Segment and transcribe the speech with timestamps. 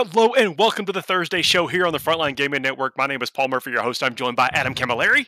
[0.00, 2.96] Hello and welcome to the Thursday show here on the Frontline Gaming Network.
[2.96, 4.00] My name is Paul Murphy, your host.
[4.00, 5.26] I'm joined by Adam Camilleri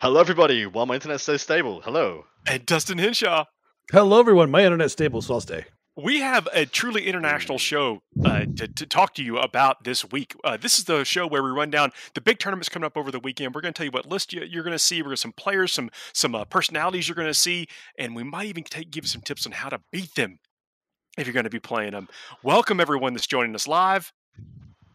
[0.00, 0.64] Hello, everybody.
[0.64, 2.24] While my internet stays stable, hello.
[2.46, 3.44] and Dustin Henshaw.
[3.92, 4.50] Hello, everyone.
[4.50, 5.66] My internet's stable, so I'll stay.
[5.94, 10.34] We have a truly international show uh, to, to talk to you about this week.
[10.42, 13.10] Uh, this is the show where we run down the big tournaments coming up over
[13.10, 13.54] the weekend.
[13.54, 15.02] We're going to tell you what list you, you're going to see.
[15.02, 17.66] We're going to some players, some some uh, personalities you're going to see,
[17.98, 20.38] and we might even take, give you some tips on how to beat them
[21.18, 22.08] if you're going to be playing them.
[22.42, 24.12] Welcome everyone that's joining us live.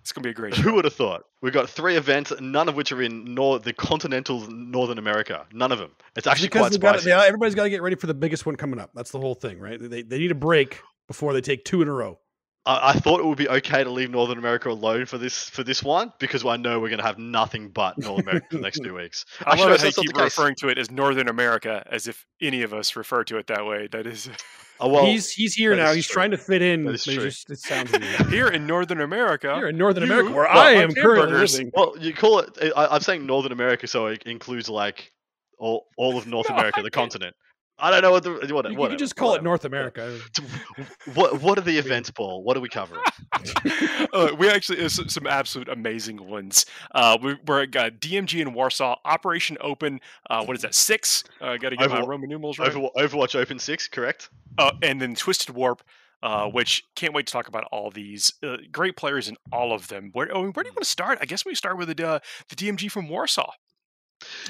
[0.01, 0.61] It's going to be a great show.
[0.63, 1.23] Who would have thought?
[1.41, 5.45] We've got three events, none of which are in nor- the continental Northern America.
[5.53, 5.91] None of them.
[6.15, 8.45] It's actually because quite they gotta- they- everybody's got to get ready for the biggest
[8.45, 8.91] one coming up.
[8.93, 9.79] That's the whole thing, right?
[9.79, 12.19] They, they need a break before they take two in a row.
[12.65, 15.63] I-, I thought it would be okay to leave Northern America alone for this for
[15.65, 18.61] this one because I know we're going to have nothing but Northern America for the
[18.63, 19.25] next two weeks.
[19.45, 22.07] I Actually, love no, how you not keep referring to it as Northern America as
[22.07, 23.87] if any of us refer to it that way.
[23.91, 24.29] That is
[24.83, 25.93] Oh, well, he's he's here now.
[25.93, 26.13] He's true.
[26.13, 26.83] trying to fit in.
[26.83, 27.23] That but is he true.
[27.23, 28.03] just, it sounds weird.
[28.29, 29.55] here in Northern America.
[29.55, 31.71] Here in Northern you America, where love I am currently living.
[31.73, 32.57] well, you call it.
[32.75, 35.13] I, I'm saying Northern America, so it includes like
[35.57, 37.33] all all of North No, America, I the continent.
[37.79, 38.43] I don't know what the what.
[38.43, 39.41] You, you whatever, can just call whatever.
[39.41, 40.19] it North America.
[41.15, 42.43] What what are the events, Paul?
[42.43, 43.01] What are we covering?
[44.13, 46.65] uh, we actually uh, some, some absolute amazing ones.
[46.93, 49.99] Uh, we, we're at uh, DMG in Warsaw, Operation Open.
[50.29, 50.75] Uh, what is that?
[50.75, 51.23] Six.
[51.41, 52.71] I uh, got to get my Roman numerals right.
[52.71, 54.29] Overwatch, Overwatch Open Six, correct?
[54.57, 55.83] uh, and then Twisted Warp.
[56.21, 59.89] Uh, which can't wait to talk about all these uh, great players in all of
[59.89, 60.09] them.
[60.13, 61.17] Where, oh, where do you want to start?
[61.19, 63.51] I guess we start with the uh, the DMG from Warsaw.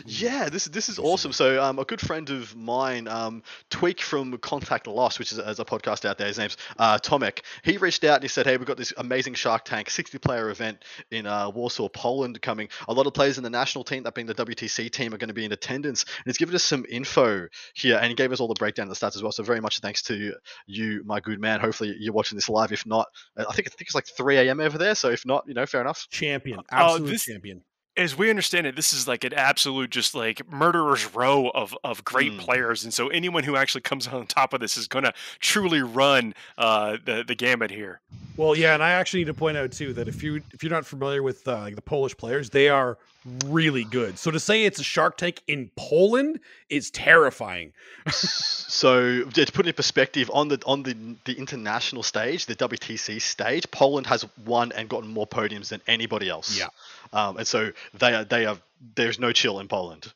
[0.05, 1.31] Yeah, this this is awesome.
[1.33, 5.43] So, um, a good friend of mine, um, Tweak from Contact Lost, which is a,
[5.43, 6.27] a podcast out there.
[6.27, 7.39] His name's uh, Tomek.
[7.63, 10.83] He reached out and he said, "Hey, we've got this amazing Shark Tank 60-player event
[11.11, 12.69] in uh, Warsaw, Poland, coming.
[12.87, 15.27] A lot of players in the national team, that being the WTC team, are going
[15.29, 18.39] to be in attendance." And he's given us some info here, and he gave us
[18.39, 19.31] all the breakdown of the stats as well.
[19.31, 20.33] So, very much thanks to
[20.67, 21.59] you, my good man.
[21.59, 22.71] Hopefully, you're watching this live.
[22.71, 24.59] If not, uh, I think I think it's like 3 a.m.
[24.59, 24.95] over there.
[24.95, 26.07] So, if not, you know, fair enough.
[26.09, 27.61] Champion, Oh, absolute this- champion.
[27.95, 32.03] As we understand it, this is like an absolute just like murderer's row of of
[32.03, 32.39] great Mm.
[32.39, 35.81] players, and so anyone who actually comes on top of this is going to truly
[35.81, 37.99] run uh, the the gamut here.
[38.35, 40.71] Well, yeah, and I actually need to point out too that if you if you're
[40.71, 42.97] not familiar with uh, like the Polish players, they are
[43.45, 44.17] really good.
[44.17, 46.39] So to say it's a Shark Tank in Poland
[46.69, 47.73] is terrifying.
[48.09, 50.95] so to put it in perspective, on the on the
[51.25, 56.29] the international stage, the WTC stage, Poland has won and gotten more podiums than anybody
[56.29, 56.57] else.
[56.57, 56.67] Yeah.
[57.13, 58.57] Um, and so they are they are
[58.95, 60.11] there's no chill in Poland.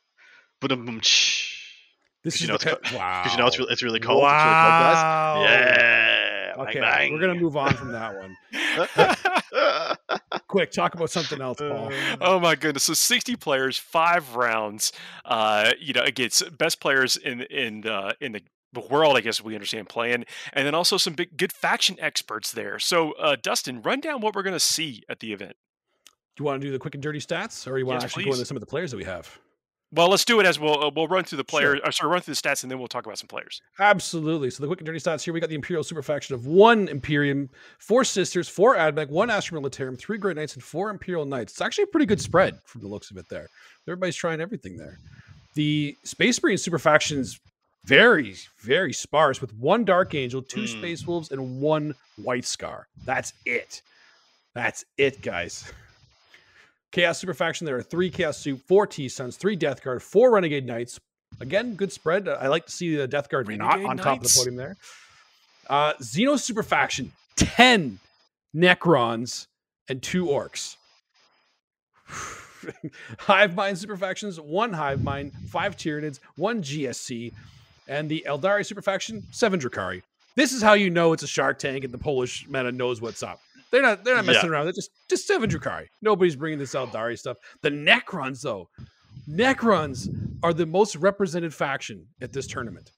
[0.59, 0.99] But um,
[2.23, 3.23] This you know the it's wow.
[3.23, 4.23] because you know it's really, it's really cold.
[4.23, 4.33] Wow.
[4.35, 5.49] It's really cold, guys.
[5.49, 6.55] Yeah.
[6.55, 7.13] bang, Okay, bang.
[7.13, 8.35] we're gonna move on from that one.
[10.47, 11.91] Quick, talk about something else, Paul.
[12.21, 12.83] oh my goodness!
[12.83, 14.91] So sixty players, five rounds.
[15.25, 18.41] Uh, you know, against best players in in the in the
[18.73, 22.51] the world, I guess we understand playing, and then also some big good faction experts
[22.51, 22.79] there.
[22.79, 25.55] So, uh, Dustin, run down what we're going to see at the event.
[26.35, 28.05] Do you want to do the quick and dirty stats, or you want Yes, to
[28.07, 28.29] actually please.
[28.29, 29.39] go into some of the players that we have?
[29.97, 31.59] Well, let's do it as we'll uh, we'll run through the Sure.
[31.59, 31.79] players.
[31.83, 33.61] Or sorry, run through the stats, and then we'll talk about some players.
[33.79, 34.49] Absolutely.
[34.51, 36.87] So the quick and dirty stats here: we got the Imperial Super Faction of one
[36.87, 37.49] Imperium,
[37.79, 41.53] four Sisters, four Admech, one Astra Militarum, three Grey Knights, and four Imperial Knights.
[41.53, 43.25] It's actually a pretty good spread from the looks of it.
[43.29, 43.47] There,
[43.87, 44.99] everybody's trying everything there.
[45.55, 47.39] The Space Marine Super Faction is
[47.85, 50.77] very, very sparse with one Dark Angel, two Mm.
[50.79, 52.87] Space Wolves, and one White Scar.
[53.05, 53.81] That's it.
[54.53, 55.71] That's it, guys.
[56.97, 60.31] Chaos Super Faction, there are three Chaos Soup, four T Suns, three Death Guard, four
[60.31, 60.99] Renegade Knights.
[61.39, 62.27] Again, good spread.
[62.27, 64.75] I like to see the Death Guard not Renegade on top of the podium there.
[65.69, 67.99] Uh, Xeno Super Faction, 10
[68.55, 69.45] Necrons
[69.87, 70.77] and two Orks.
[73.19, 77.31] Hive Mind Super Factions, one Hive Mind, five Tyranids, one GSC,
[77.87, 80.01] and the Eldari Super Faction, seven Drukhari.
[80.35, 83.21] This is how you know it's a Shark Tank and the Polish meta knows what's
[83.21, 83.39] up.
[83.71, 84.31] They're not they're not Yeah.
[84.33, 84.65] messing around.
[84.65, 85.87] They're just just seven Drukhari.
[86.01, 87.37] Nobody's bringing this Eldari stuff.
[87.61, 88.69] The Necrons though,
[89.29, 90.07] Necrons
[90.43, 92.91] are the most represented faction at this tournament.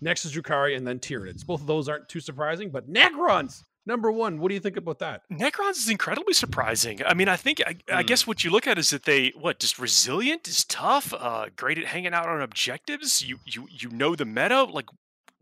[0.00, 1.44] Next is Drakari and then Tyranids.
[1.46, 4.38] Both of those aren't too surprising, but Necrons number one.
[4.38, 5.22] What do you think about that?
[5.30, 7.00] Necrons is incredibly surprising.
[7.04, 8.06] I mean, I think I, I Mm.
[8.06, 11.78] guess what you look at is that they what just resilient, is tough, uh, great
[11.78, 13.22] at hanging out on objectives.
[13.22, 14.64] You you you know the meta.
[14.64, 14.86] Like,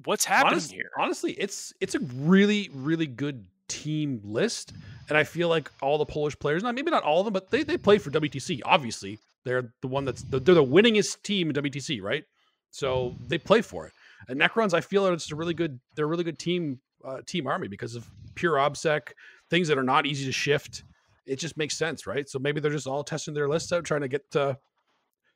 [0.05, 0.91] what's happening Honest- here?
[0.99, 4.75] Honestly, it's it's a really really good team list,
[5.09, 7.51] and I feel like all the Polish players, not maybe not all of them, but
[7.51, 8.61] they they play for WTC.
[8.65, 12.25] Obviously, they're the one that's they're the winningest team in WTC, right?
[12.71, 13.93] So they play for it.
[14.29, 17.47] And Necrons, I feel it's a really good they're a really good team uh, team
[17.47, 19.13] army because of pure obsec
[19.51, 20.85] things that are not easy to shift.
[21.27, 22.29] It just makes sense, right?
[22.29, 24.55] So maybe they're just all testing their lists out, trying to get uh,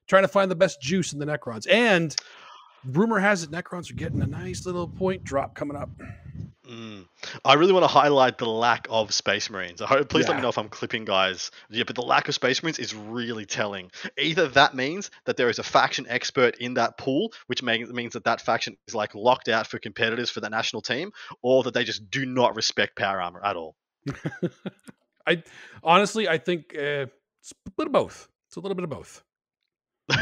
[0.06, 1.66] trying to find the best juice in the Necrons.
[1.70, 2.14] And
[2.84, 5.90] rumor has it Necrons are getting a nice little point drop coming up.
[6.68, 7.06] Mm.
[7.44, 9.80] I really want to highlight the lack of Space Marines.
[9.80, 11.50] I hope, please let me know if I'm clipping, guys.
[11.70, 13.90] Yeah, but the lack of Space Marines is really telling.
[14.18, 18.24] Either that means that there is a faction expert in that pool, which means that
[18.24, 21.84] that faction is like locked out for competitors for the national team, or that they
[21.84, 23.76] just do not respect power armor at all.
[25.26, 25.42] I
[25.82, 27.06] honestly, I think uh,
[27.40, 28.28] it's a bit of both.
[28.48, 29.22] It's a little bit of both.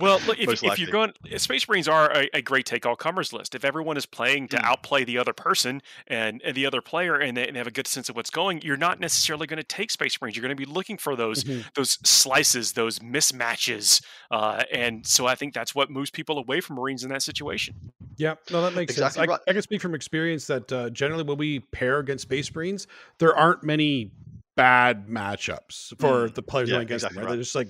[0.00, 3.32] Well, look, if, if you're going, Space Marines are a, a great take all comers
[3.32, 3.54] list.
[3.54, 4.64] If everyone is playing to Mm.
[4.64, 7.70] outplay the other person and, and the other player, and they, and they have a
[7.72, 10.36] good sense of what's going, you're not necessarily going to take Space Marines.
[10.36, 11.72] You're going to be looking for those Mhm.
[11.74, 16.76] those slices, those mismatches, uh, and so I think that's what moves people away from
[16.76, 17.74] Marines in that situation.
[18.16, 19.28] Yeah, no, that makes Exactly sense.
[19.28, 19.40] I, right.
[19.48, 22.86] I can speak from experience that uh, generally when we pair against Space Marines,
[23.18, 24.10] there aren't many
[24.56, 27.24] bad matchups for Mm, the players yeah, going against exactly them.
[27.24, 27.30] Right?
[27.30, 27.36] right.
[27.36, 27.68] They're just like,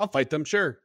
[0.00, 0.78] I'll fight them, sure.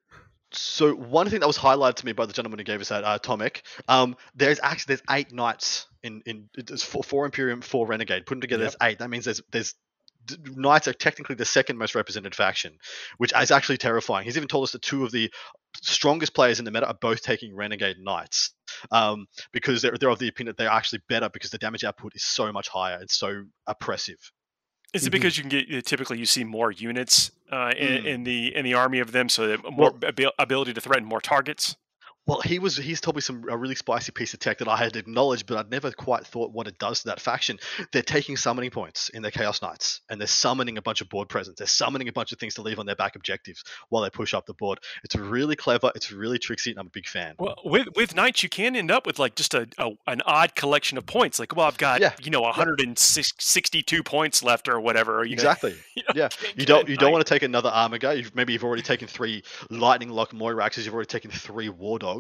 [0.54, 3.04] So one thing that was highlighted to me by the gentleman who gave us that
[3.04, 7.86] uh, Tomek, um, there's actually there's eight knights in in it's four, four Imperium, four
[7.86, 8.26] Renegade.
[8.26, 8.72] Put them together, Yep.
[8.80, 9.00] there's eight.
[9.00, 9.76] That means there's there's
[10.46, 12.78] knights are technically the second most represented faction,
[13.18, 14.26] which is actually terrifying.
[14.26, 15.32] He's even told us that two of the
[15.82, 18.52] strongest players in the meta are both taking Renegade Knights
[18.92, 22.14] um, because they're, they're of the opinion that they're actually better because the damage output
[22.16, 23.00] is so much higher.
[23.02, 24.18] It's so oppressive.
[24.94, 25.12] Is it Mhm.
[25.12, 28.06] because you can get typically you see more units uh, in, Mm.
[28.06, 31.22] in the in the army of them, so that more Well- ability to threaten more
[31.22, 31.76] targets?
[32.28, 34.76] Well, he was he's told me some a really spicy piece of tech that I
[34.76, 37.58] had acknowledged, but I'd never quite thought what it does to that faction.
[37.94, 41.30] They're taking summoning points in their Chaos Knights, and they're summoning a bunch of board
[41.30, 41.58] presence.
[41.58, 44.34] They're summoning a bunch of things to leave on their back objectives while they push
[44.34, 44.80] up the board.
[45.04, 45.92] It's really clever.
[45.96, 47.36] It's really tricksy, and I'm a big fan.
[47.40, 50.54] Well, with with knights, you can end up with like just a, a an odd
[50.56, 51.40] collection of points.
[51.40, 55.24] Like, well, I've got Yeah, you know 162 points left or whatever.
[55.24, 55.76] You know, Exactly.
[55.96, 58.14] you know, Yeah, You don't you don't want to take another armor guy.
[58.14, 60.86] You've, maybe you've already taken three lightning lock Moiraxes.
[60.86, 62.17] You've already taken three war dogs,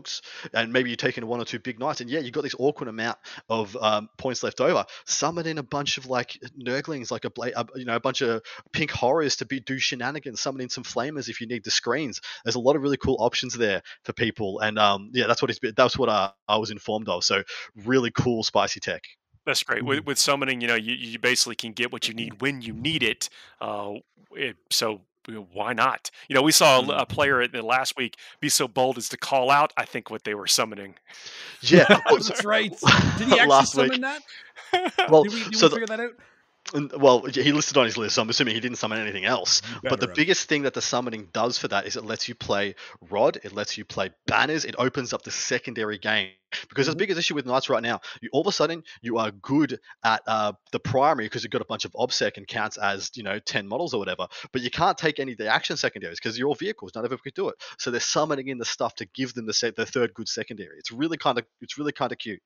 [0.54, 2.02] and maybe you've taken one or two big knights.
[2.02, 3.18] And yeah, you've got this awkward amount
[3.50, 4.86] of um, points left over.
[5.06, 8.22] Summon in a bunch of like nurglings, like a, bla- a you know a bunch
[8.22, 8.42] of
[8.72, 10.42] pink horrors to be do shenanigans.
[10.42, 12.22] Summon in some flamers if you need the screens.
[12.44, 15.52] There's a lot of really cool options there for people, and um, yeah, that's what
[15.52, 17.24] it's that's what I, I was informed of.
[17.24, 17.44] So
[17.76, 19.04] really cool, spicy tech.
[19.46, 19.86] That's great.
[19.86, 20.08] With, Mm-hmm.
[20.08, 23.02] with summoning, you know, you, you basically can get what you need when you need
[23.02, 23.30] it.
[23.62, 23.94] Uh,
[24.32, 25.02] it so you know,
[25.36, 26.10] why not?
[26.28, 27.14] You know, we saw a, a mm-hmm.
[27.14, 29.74] player in the last week be so bold as to call out.
[29.78, 30.96] I think what they were summoning.
[31.62, 32.72] Yeah, well, That's right.
[33.18, 34.02] Did he actually last summon week.
[34.02, 34.22] that?
[35.10, 36.12] Well, Did we, did so we the- figure that out?
[36.74, 39.62] And- Well, he listed on his list, so I'm assuming he didn't summon anything else.
[39.84, 42.76] But the biggest thing that the summoning does for that is it lets you play
[43.10, 46.32] Rod, it lets you play banners, it opens up the secondary game.
[46.70, 46.98] Because the Mhm.
[46.98, 50.22] biggest issue with Knights right now, you all of a sudden you are good at
[50.28, 53.38] uh, the primary because you've got a bunch of obsec and counts as you know
[53.40, 56.48] 10 models or whatever, but you can't take any of the action secondaries because you're
[56.48, 57.56] all vehicles, none of them could do it.
[57.78, 60.78] So they're summoning in the stuff to give them the the third good secondary.
[60.80, 62.42] It's really kind of it's really kind of cute.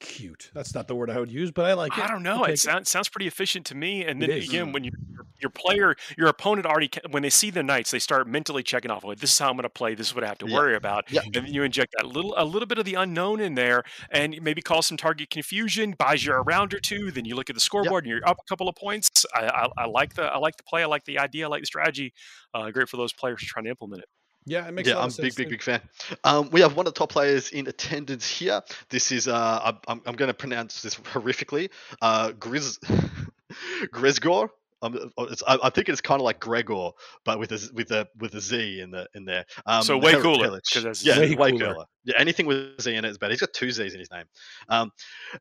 [0.00, 0.50] Cute.
[0.54, 2.04] That's not the word I would use, but I like it.
[2.04, 2.44] I don't I'll know.
[2.44, 4.04] take It sounds sounds pretty efficient to me.
[4.04, 7.64] And then again, when you your, your player, your opponent already when they see the
[7.64, 9.02] knights, they start mentally checking off.
[9.02, 9.96] Well, this is how I'm going to play.
[9.96, 10.54] This is what I have to Yeah.
[10.54, 11.10] worry about.
[11.10, 11.22] Yeah.
[11.24, 14.40] And then you inject that little a little bit of the unknown in there, and
[14.40, 15.96] maybe cause some target confusion.
[15.98, 17.10] Buys you a round or two.
[17.10, 19.26] Then you look at the scoreboard and you're up a couple of points.
[19.34, 20.82] I, I, I like the I like the play.
[20.84, 21.46] I like the idea.
[21.46, 22.12] I like the strategy.
[22.54, 24.08] Uh, great for those players trying to implement it.
[24.48, 25.34] Yeah, it makes a yeah, lot I'm of big, sense.
[25.36, 25.50] big, too.
[25.50, 25.80] big fan.
[26.24, 28.62] Um, we have one of the top players in attendance here.
[28.88, 31.70] This is uh, I'm- I'm, I'm going to pronounce this horrifically.
[32.02, 32.78] Uh, Grizz,
[33.92, 34.48] Grisgor.
[34.80, 36.90] Um, it's, I, I think it's kind of like Gregor,
[37.24, 39.44] but with a with a with a Z in the in there.
[39.66, 40.72] Um, So way cooler, Hellich.
[40.72, 41.72] 'cause that's yeah, way way, cooler.
[41.74, 41.84] cooler.
[42.08, 43.32] Yeah, anything with Z in it is better.
[43.32, 44.26] He's got two Z's in his name.
[44.70, 44.92] Um,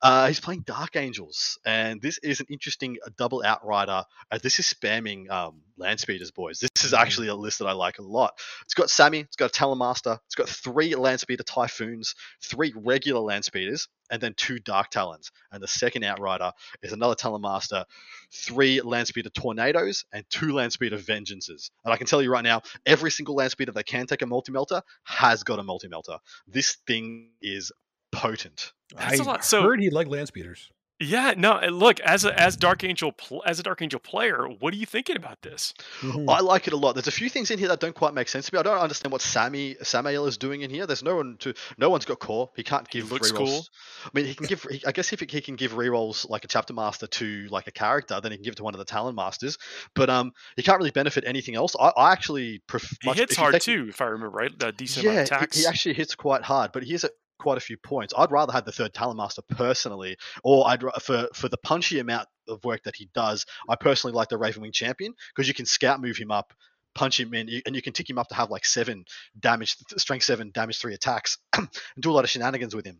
[0.03, 4.03] uh, he's playing Dark Angels, and this is an interesting uh, double outrider.
[4.31, 6.59] Uh, this is spamming um, land speeders, boys.
[6.59, 6.99] This is Mhm.
[6.99, 8.39] actually a list that I like a lot.
[8.63, 13.21] It's got Sammy, it's got a Talonmaster, it's got three land speeder Typhoons, three regular
[13.21, 15.31] land speeders, and then two Dark Talons.
[15.51, 17.85] And the second outrider is another Talonmaster,
[18.33, 21.71] three land speeder Tornadoes, and two land speeder Vengeances.
[21.85, 24.27] And I can tell you right now, every single land speeder that can take a
[24.27, 26.17] multi melter has got a multi melter.
[26.57, 27.71] This thing is
[28.11, 28.73] potent.
[28.95, 29.45] That's a I lot.
[29.45, 30.71] So- heard he liked land speeders.
[30.99, 31.59] Yeah, no.
[31.69, 34.87] Look, as a as Dark Angel pl- as a Dark Angel player, what are you
[34.87, 35.73] thinking about this?
[36.01, 36.25] Mhm.
[36.27, 36.93] I like it a lot.
[36.95, 38.59] There's a few things in here that don't quite make sense to me.
[38.59, 40.87] I don't understand what Sammy Samael is doing in here.
[40.87, 42.49] There's no one to no one's got core.
[42.55, 43.37] He can't He give looks rerolls.
[43.37, 43.65] cool.
[44.05, 44.63] I mean, he can give.
[44.63, 47.67] he- I guess if he he can give rerolls like a chapter master to like
[47.67, 49.59] a character, then he can give it to one of the Talon masters.
[49.93, 51.75] But um, he can't really benefit anything else.
[51.79, 52.95] I, I actually prefer.
[53.03, 54.51] He hits hard too, if I remember right.
[54.63, 55.57] A decent Yeah, amount of he- attacks.
[55.57, 58.13] he actually hits quite hard, but he has a, quite a few points.
[58.17, 62.27] I'd rather have the third Talon Master personally, or I'd for for the punchy amount
[62.47, 63.45] of work that he does.
[63.69, 66.53] I personally like the Ravenwing Champion because you can scout move him up,
[66.95, 69.05] punch him in, and you can tick him up to have like seven
[69.39, 71.67] damage, strength seven, damage three attacks, and
[71.99, 72.99] do a lot of shenanigans with him.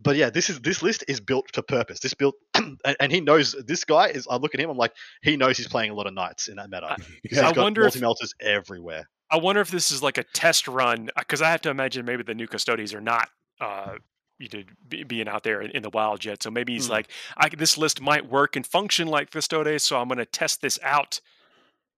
[0.00, 1.98] But yeah, this is this list is built for purpose.
[2.00, 4.26] This built, and, and he knows this guy is.
[4.30, 4.70] I look at him.
[4.70, 4.92] I'm like,
[5.22, 6.92] he knows he's playing a lot of knights in that meta.
[6.92, 9.08] I- He's I wonder if- multi melters everywhere.
[9.30, 12.22] I wonder if this is like a test run because I have to imagine maybe
[12.22, 13.28] the new custodians are not
[13.60, 13.96] uh,
[14.38, 16.42] you know, be, being out there in, the wild yet.
[16.42, 16.92] So maybe he's Mm.
[16.92, 20.60] like, I, this list might work and function like custodes, so I'm going to test
[20.60, 21.20] this out,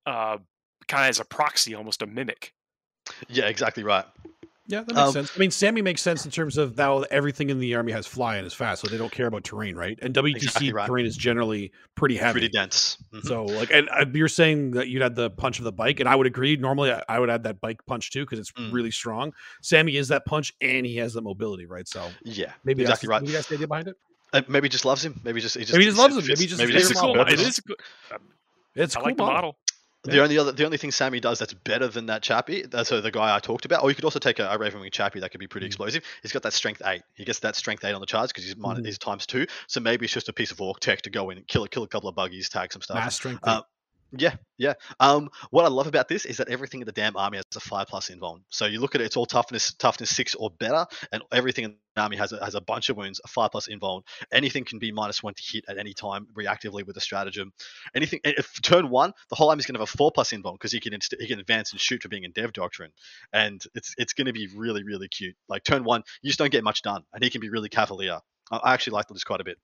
[0.06, 0.38] uh,
[0.88, 2.54] kind of as a proxy, almost a mimic.
[3.28, 4.06] Yeah, exactly right.
[4.70, 5.32] Yeah, that makes Um, sense.
[5.34, 8.36] I mean, Sammy makes sense in terms of now everything in the army has fly
[8.36, 9.98] and is fast, so they don't care about terrain, right?
[10.00, 10.86] And WTC Exactly right.
[10.86, 12.34] terrain is generally pretty heavy.
[12.40, 12.96] Pretty dense.
[13.12, 13.24] Mhm.
[13.26, 16.08] So, like, and uh, you're saying that you'd had the punch of the bike, and
[16.08, 16.56] I would agree.
[16.56, 18.72] Normally, I, I would add that bike punch too because it's Mm.
[18.72, 19.32] really strong.
[19.60, 21.88] Sammy is that punch, and he has the mobility, right?
[21.88, 23.22] So yeah, maybe exactly that's, right.
[23.22, 23.96] Maybe that's the idea behind it.
[24.32, 25.20] Uh, maybe just loves him.
[25.24, 26.24] Maybe just he just Maybe he just loves him.
[26.24, 27.16] Maybe just maybe his It's just cool.
[27.16, 27.32] model.
[27.32, 27.58] It purpose.
[27.58, 27.76] a good-
[28.76, 29.58] It's I cool like the model.
[30.04, 33.02] The only other, the only thing Sammy does that's better than that chappie, that's uh,
[33.02, 33.82] the guy I talked about.
[33.82, 35.68] Or you could also take a, a Ravenwing chappie that could be pretty Mm.
[35.68, 36.02] explosive.
[36.22, 37.02] He's got that strength eight.
[37.12, 38.86] He gets that strength eight on the charts because he's minus Mhm.
[38.86, 39.46] he's times two.
[39.66, 41.82] So maybe it's just a piece of orc tech to go in and kill kill
[41.82, 42.96] a couple of buggies, tag some stuff.
[42.96, 43.40] Mass strength.
[43.42, 43.60] Uh,
[44.12, 44.74] Yeah, yeah.
[44.98, 47.60] Um, what I love about this is that everything in the damn army has a
[47.60, 48.40] five plus invuln.
[48.48, 51.76] So you look at it, it's all toughness, toughness six or better, and everything in
[51.94, 54.02] the army has a, has a bunch of wounds, a five plus invuln.
[54.32, 57.52] Anything can be minus one to hit at any time reactively with a stratagem.
[57.94, 60.80] Anything if turn one, the whole army's gonna have a four plus invuln because he
[60.80, 62.90] can inst- he can advance and shoot for being in dev doctrine,
[63.32, 65.36] and it's it's gonna be really really cute.
[65.48, 68.18] Like turn one, you just don't get much done, and he can be really cavalier.
[68.50, 69.56] I, I actually like this quite a bit.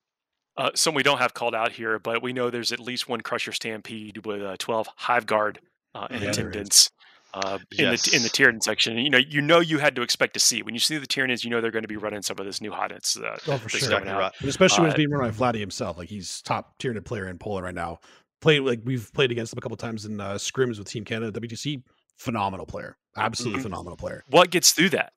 [0.57, 3.21] Uh, some we don't have called out here, but we know there's at least one
[3.21, 5.61] Crusher Stampede with uh, 12 Hive Guard
[5.95, 6.91] uh, in Yeah, attendance.
[7.35, 10.33] Uh, in the in the Tyranid section, you know, you know, you had to expect
[10.33, 12.39] to see when you see the Tyranids, you know they're going to be running some
[12.39, 13.19] of this new hotness.
[13.19, 13.79] Uh, Oh, for sure.
[13.81, 14.19] Exactly out.
[14.19, 14.33] right.
[14.41, 15.99] And especially when it's being run by Vladdy himself.
[15.99, 17.99] Like he's top tiered player in Poland right now.
[18.41, 21.39] Played like we've played against him a couple times in uh, scrims with Team Canada,
[21.39, 21.83] WTC.
[22.17, 23.65] Phenomenal player, absolutely Mhm.
[23.65, 24.25] phenomenal player.
[24.31, 25.13] What gets through that?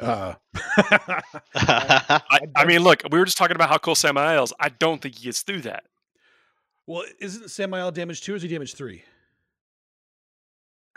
[0.00, 0.34] Uh,
[1.54, 4.52] I, I mean, look, we were just talking about how cool Samael's.
[4.60, 5.84] I don't think he gets through that.
[6.86, 9.02] well, isn't Samael damage two or is he damage three?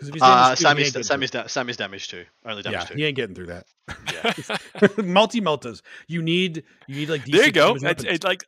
[0.01, 2.25] Because if he's uh, two, Sammy's ain't getting Sammy's da- Sammy's damage too.
[2.45, 2.97] Only through- damage yeah, two.
[2.97, 3.65] he ain't getting through that.
[4.13, 4.87] Yeah.
[5.03, 5.81] Multi meltas.
[6.07, 7.75] You need you need like there you go.
[7.81, 8.45] It's, it's like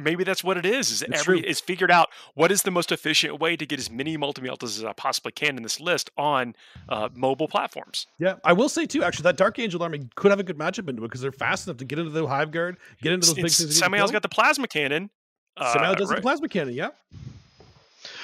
[0.00, 0.90] maybe that's what it is.
[0.90, 1.48] Is It's every true.
[1.48, 4.78] is figured out what is the most efficient way to get as many multi meltas
[4.78, 6.54] as I possibly can in this list on
[6.88, 8.06] uh, mobile platforms.
[8.18, 9.02] Yeah, I will say too.
[9.02, 11.66] Actually, that Dark Angel army could have a good matchup into it because they're fast
[11.66, 13.58] enough to get into the Hive Guard, get into those big things.
[13.58, 14.16] they need to Samael's kill.
[14.16, 15.10] got the plasma cannon.
[15.58, 16.72] Uh, Samael does right- the plasma cannon.
[16.74, 16.90] Yeah,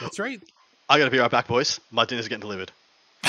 [0.00, 0.40] that's right.
[0.92, 1.80] I gotta be right back, boys.
[1.90, 2.70] My dinner's getting delivered.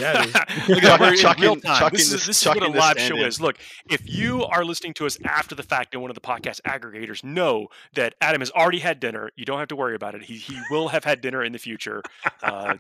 [0.02, 0.34] Yeah, it is.
[0.70, 1.80] Look at we're in real time.
[1.80, 3.26] chuck This in is, this is what a live show stand-in.
[3.26, 3.40] is.
[3.40, 3.58] Look,
[3.90, 7.24] if you are listening to us after the fact and one of the podcast aggregators,
[7.24, 9.30] know that Adam has already had dinner.
[9.38, 10.24] You don't have to worry about it.
[10.24, 12.02] He he will have had dinner in the future.
[12.42, 12.80] Uh, d-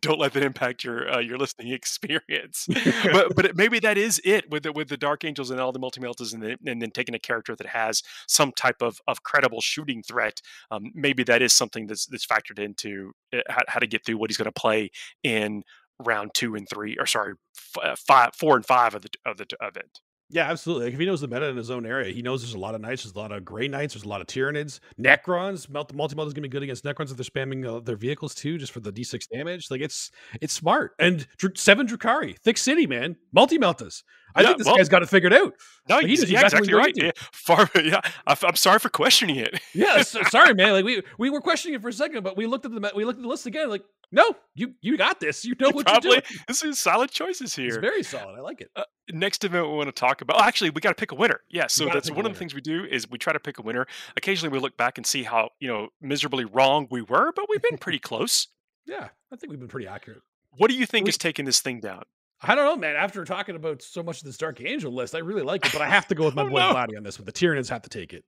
[0.00, 2.66] don't let that impact your uh, your listening experience.
[3.12, 5.72] but but it, maybe that is it with the with the Dark Angels and all
[5.72, 8.98] the multi meltas and, the, and then taking a character that has some type of,
[9.06, 10.40] of credible shooting threat.
[10.70, 14.18] Um, maybe that is something that's that's factored into uh, how, how to get through
[14.18, 14.90] what he's going to play
[15.22, 15.62] in
[16.04, 19.36] round two and three, or sorry, f- uh, five, four and five of the of
[19.36, 20.00] the event.
[20.28, 20.86] Yeah, absolutely.
[20.86, 22.74] Like if he knows the meta in his own area, he knows there's a lot
[22.74, 25.68] of knights, there's a lot of gray knights, there's a lot of Tyranids, Necrons.
[25.70, 28.58] Multi multi is gonna be good against Necrons if they're spamming uh, their vehicles too,
[28.58, 29.70] just for the D6 damage.
[29.70, 30.92] Like it's it's smart.
[30.98, 34.02] And Dr- seven Drukhari, thick city, man, multi meltas.
[34.34, 35.54] I Yeah, think this well- guy's got it figured out.
[35.88, 36.92] No, he he's, knows yeah, exactly exactly right.
[36.96, 38.00] Yeah, far, yeah.
[38.26, 39.60] I, am sorry for questioning it.
[39.74, 40.72] Yeah, so, sorry, man.
[40.72, 43.04] Like we we were questioning it for a second, but we looked at the we
[43.04, 43.70] looked at the list again.
[43.70, 45.44] Like, no, you you got this.
[45.44, 46.40] You know what Probably you're doing.
[46.48, 47.80] this is solid choices It's here.
[47.80, 48.36] very solid.
[48.36, 48.70] I like it.
[48.76, 50.36] Uh, next event we want to talk about.
[50.40, 51.40] oh, actually, we got to pick a winner.
[51.48, 53.62] Yeah, so that's one of the things we do is we try to pick a
[53.62, 53.86] winner.
[54.16, 57.62] Occasionally, we look back and see how you know miserably wrong we were, but we've
[57.62, 58.48] been pretty close.
[58.86, 60.20] Yeah, I think we've been pretty accurate.
[60.56, 62.02] What do you think We- is taking this thing down?
[62.42, 62.96] I don't know, man.
[62.96, 65.80] After talking about so much of this Dark Angel list, I really like it, but
[65.80, 66.74] I have to go with my Oh, boy no.
[66.74, 67.24] Vladdy on this one.
[67.24, 68.24] The Tyranids have to take it.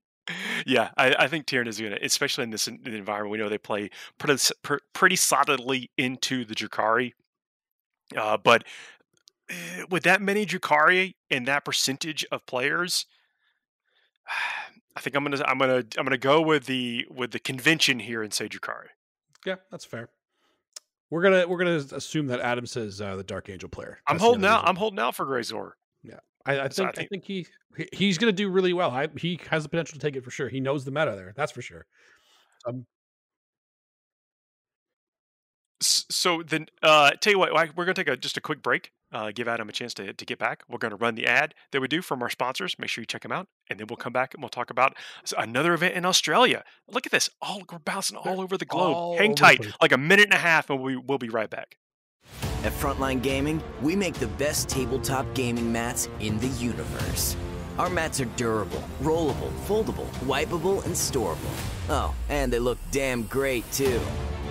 [0.67, 3.31] Yeah, I, I think Tyranid is going to, especially in this en- environment.
[3.31, 4.43] We know they play pretty,
[4.93, 7.13] pretty solidly into the Drukhari.
[8.17, 8.65] Uh, but
[9.49, 13.07] eh, with that many Drukhari and that percentage of players,
[14.97, 18.21] I think I'm gonna I'm gonna I'm gonna go with the with the convention here
[18.23, 18.89] and say Drukhari.
[19.47, 20.09] Yeah, that's fair.
[21.09, 24.01] We're gonna we're gonna assume that Adam says uh, the Dark Angel player.
[24.09, 24.67] I'm holding out.
[24.67, 25.73] I'm holding out for Grayzor.
[26.49, 28.91] I, I so I think I think- think he he- he's gonna do really well.
[28.91, 30.49] I, he has the potential to take it for sure.
[30.49, 31.33] He knows the meta there.
[31.37, 31.87] That's for sure.
[32.67, 32.87] Um,
[35.81, 38.91] So then, uh, tell you what, we're going to take a, just a quick break,
[39.13, 40.65] uh, give Adam a chance to, to get back.
[40.69, 42.75] We're going to run the ad that we do from our sponsors.
[42.81, 43.47] Make sure you check them out.
[43.71, 44.97] And then we'll come back and we'll talk about
[45.37, 46.65] another event in Australia.
[46.89, 47.31] Look at this.
[47.41, 48.97] All We're bouncing all over the globe.
[48.97, 51.77] all Hang tight, like a minute and a half, and we, we'll be right back.
[52.65, 57.37] At Frontline Gaming, we make the best tabletop gaming mats in the universe.
[57.79, 61.39] Our mats are durable, rollable, foldable, wipeable, and storable.
[61.89, 64.01] Oh, and they look damn great too.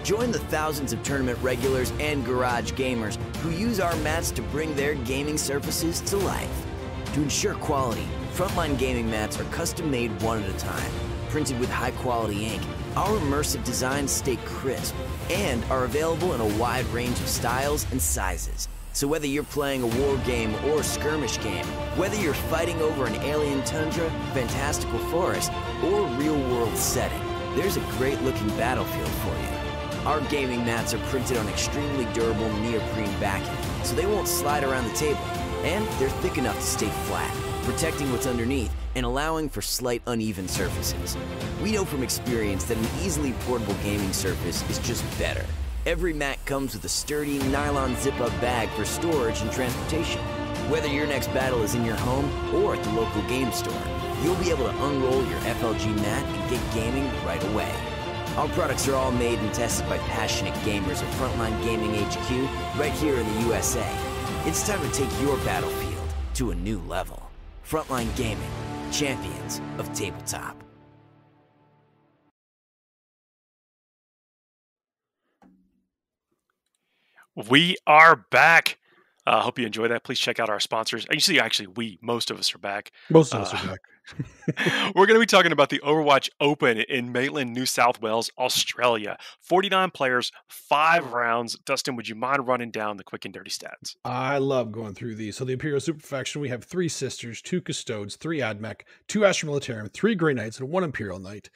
[0.05, 4.73] Join the thousands of tournament regulars and garage gamers who use our mats to bring
[4.77, 6.65] their gaming surfaces to life.
[7.13, 10.91] To ensure quality, Frontline gaming mats are custom made one at a time,
[11.27, 12.61] printed with high quality ink.
[12.97, 14.95] Our immersive designs stay crisp
[15.29, 18.67] and are available in a wide range of styles and sizes.
[18.93, 21.63] So whether you're playing a war game or a skirmish game,
[21.95, 25.51] whether you're fighting over an alien tundra, fantastical forest,
[25.83, 27.21] or real world setting,
[27.55, 30.07] there's a great looking battlefield for you.
[30.07, 34.85] Our gaming mats are printed on extremely durable neoprene backing, so they won't slide around
[34.85, 35.21] the table,
[35.61, 40.47] and they're thick enough to stay flat, protecting what's underneath and allowing for slight uneven
[40.47, 41.17] surfaces.
[41.61, 45.45] We know from experience that an easily portable gaming surface is just better.
[45.85, 50.21] Every mat comes with a sturdy nylon zip-up bag for storage and transportation.
[50.69, 53.83] Whether your next battle is in your home or at the local game store,
[54.23, 57.73] you'll be able to unroll your FLG mat and get gaming right away.
[58.37, 62.93] Our products are all made and tested by passionate gamers at Frontline Gaming HQ right
[62.93, 63.85] here in the USA.
[64.45, 67.26] It's time to take your battlefield to a new level.
[67.69, 68.49] Frontline Gaming,
[68.93, 70.63] champions of tabletop.
[77.49, 78.79] We are back.
[79.25, 80.05] I uh, hope you enjoy that.
[80.05, 81.05] Please check out our sponsors.
[81.11, 82.93] You see, actually, we, most of us are back.
[83.09, 83.79] Most of us uh, are back.
[84.95, 89.17] we're going to be talking about the Overwatch Open in Maitland, New South Wales, Australia.
[89.41, 91.57] 49 players, five rounds.
[91.65, 93.95] Dustin, would you mind running down the quick and dirty stats?
[94.05, 95.37] I love going through these.
[95.37, 99.49] So, the Imperial Super Faction, we have three Sisters, two Custodes, three Admech, two Astra
[99.49, 101.49] Militarum, three Grey Knights, and one Imperial Knight.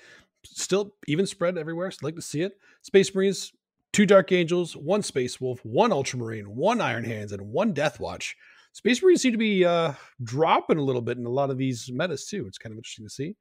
[0.43, 1.91] Still even spread everywhere.
[1.91, 2.58] So, I'd like to see it.
[2.81, 3.53] Space Marines,
[3.91, 8.36] two Dark Angels, one Space Wolf, one Ultramarine, one Iron Hands, and one Death Watch.
[8.74, 11.92] Space Marines seem to be uh, dropping a little bit in a lot of these
[11.92, 12.46] metas too.
[12.48, 13.36] It's kind of interesting to see.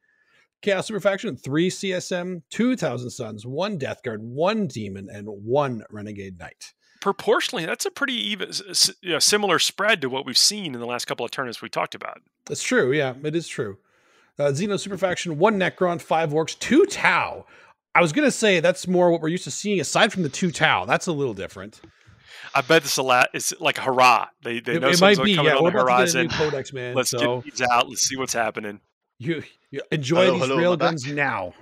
[0.63, 5.83] Chaos Super Faction, three CSM, two Thousand Suns, one Death Guard, one Demon, and one
[5.91, 6.73] Renegade Knight.
[7.01, 8.51] Proportionally, that's a pretty even,
[9.01, 11.71] you know, similar spread to what we've seen in the last couple of tournaments we
[11.71, 12.21] talked about.
[12.45, 12.93] That's true.
[12.93, 13.79] Yeah, it is true.
[14.39, 17.47] Uh, Xeno Super Faction, one Necron, five Orks, two Tau.
[17.95, 20.51] I was gonna say that's more what we're used to seeing, aside from the two
[20.51, 20.85] Tau.
[20.85, 21.81] That's a little different.
[22.55, 24.29] I bet this a lot It's like a hurrah.
[24.43, 25.35] They they know it, it might be.
[25.37, 26.29] Coming yeah, on we're the horizon.
[26.29, 26.95] Codex, man.
[26.95, 27.89] Let's so get these out.
[27.89, 28.81] Let's see what's happening.
[29.19, 30.89] You, you enjoy Hello, these hello, rail am I back?
[30.93, 31.53] guns now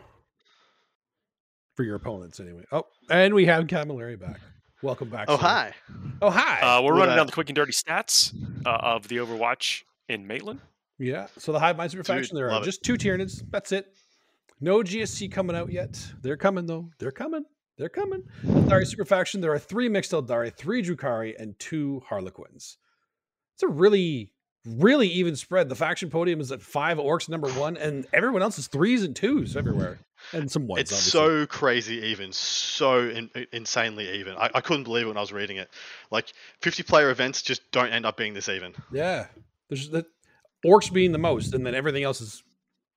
[1.75, 2.65] for your opponents, anyway.
[2.73, 4.41] Oh, and we have Camilleri back.
[4.83, 5.27] Welcome back.
[5.29, 5.43] Oh sir.
[5.43, 5.75] hi.
[6.23, 6.61] Oh hi.
[6.61, 7.17] Uh, we're Look at running that.
[7.17, 8.33] down the quick and dirty stats
[8.65, 10.61] uh, of the Overwatch in Maitland.
[10.99, 11.27] yeah.
[11.37, 12.67] So the Hive Mind Super Dude, Faction, there are love it.
[12.67, 13.43] just two Tyranids.
[13.51, 13.87] That's it.
[14.61, 16.01] No GSC coming out yet.
[16.23, 16.91] They're coming though.
[17.01, 17.45] They're coming.
[17.79, 18.25] They're coming.
[18.45, 22.77] Eldari Super Faction, there are three mixed Eldari, three Drukhari, and two Harlequins.
[23.55, 24.33] It's a really,
[24.67, 25.69] really even spread.
[25.69, 29.15] The faction podium is at five orks number one, and everyone else is threes and
[29.15, 29.99] twos everywhere.
[30.33, 30.81] And some ones.
[30.81, 31.43] It's obviously.
[31.43, 34.37] so crazy even, so in, insanely even.
[34.37, 35.71] I, I couldn't believe it when I was reading it.
[36.11, 38.75] Like 50 player events just don't end up being this even.
[38.91, 39.27] Yeah.
[39.69, 40.05] There's the
[40.67, 42.43] orks being the most, and then everything else is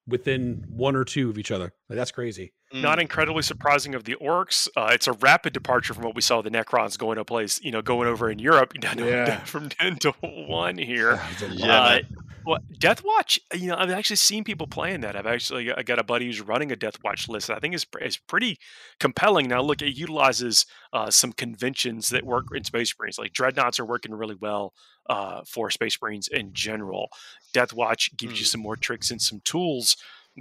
[0.08, 1.74] within one or two of each other.
[1.90, 2.54] Like, that's crazy.
[2.74, 3.02] Not Mm.
[3.02, 4.68] incredibly surprising of the orks.
[4.78, 7.70] Uh, it's a rapid departure from what we saw the Necrons going to place, you
[7.72, 9.44] know, going over in Europe down to- Yeah.
[9.44, 11.20] from ten to one here.
[11.32, 11.58] It's a lot.
[11.60, 12.08] Yeah, uh, man.
[12.46, 15.16] Well, Death Watch, you know, I've actually seen people playing that.
[15.16, 17.50] I've actually I got a buddy who's running a Death Watch list.
[17.50, 18.58] I think is is pretty
[19.00, 19.48] compelling.
[19.48, 23.18] Now, look, it utilizes uh, some conventions that work in Space Marines.
[23.18, 24.74] Like dreadnoughts are working really well
[25.10, 27.10] uh, for Space Marines in general.
[27.54, 28.50] Death Watch gives you Mm.
[28.50, 29.96] some more tricks and some tools.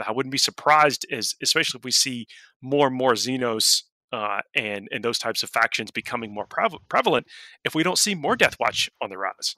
[0.06, 2.26] I wouldn't be surprised, as especially if we see
[2.62, 3.82] more and more Xenos.
[4.12, 7.28] Uh, and and those types of factions becoming more prev- prevalent,
[7.64, 9.54] if we don't see more Death Watch on the rise,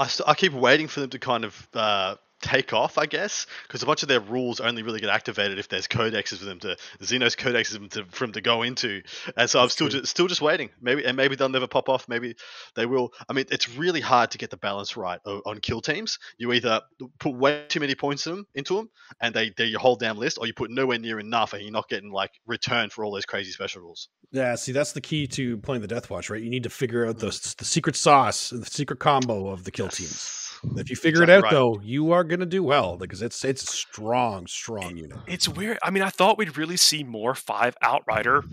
[0.00, 3.46] I, st- I keep waiting for them to kind of uh, take off, I guess,
[3.66, 6.60] because a bunch of their rules only really get activated if there's codexes for them
[6.60, 9.02] to Xenos codexes for them to, for them to go into,
[9.36, 10.00] and so I'm still true.
[10.00, 10.70] just, still just waiting.
[10.80, 12.08] Maybe and maybe they'll never pop off.
[12.08, 12.34] Maybe
[12.74, 13.12] they will.
[13.28, 16.18] I mean, it's really hard to get the balance right on kill teams.
[16.38, 16.80] You either
[17.18, 20.18] put way too many points in them, into them, and they they're your whole damn
[20.18, 23.12] list, or you put nowhere near enough, and you're not getting like return for all
[23.12, 24.08] those crazy special rules.
[24.32, 26.40] Yeah, see, that's the key to playing the Death Watch, right?
[26.40, 27.26] You need to figure out the,
[27.58, 30.10] the secret sauce the secret combo of the kill teams.
[30.10, 30.39] Yes.
[30.76, 31.52] If you figure it out, right.
[31.52, 35.18] though, you are going to do well because it's it's a strong, strong unit.
[35.26, 35.78] It's weird.
[35.82, 38.44] I mean, I thought we'd really see more five outrider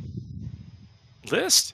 [1.32, 1.74] list.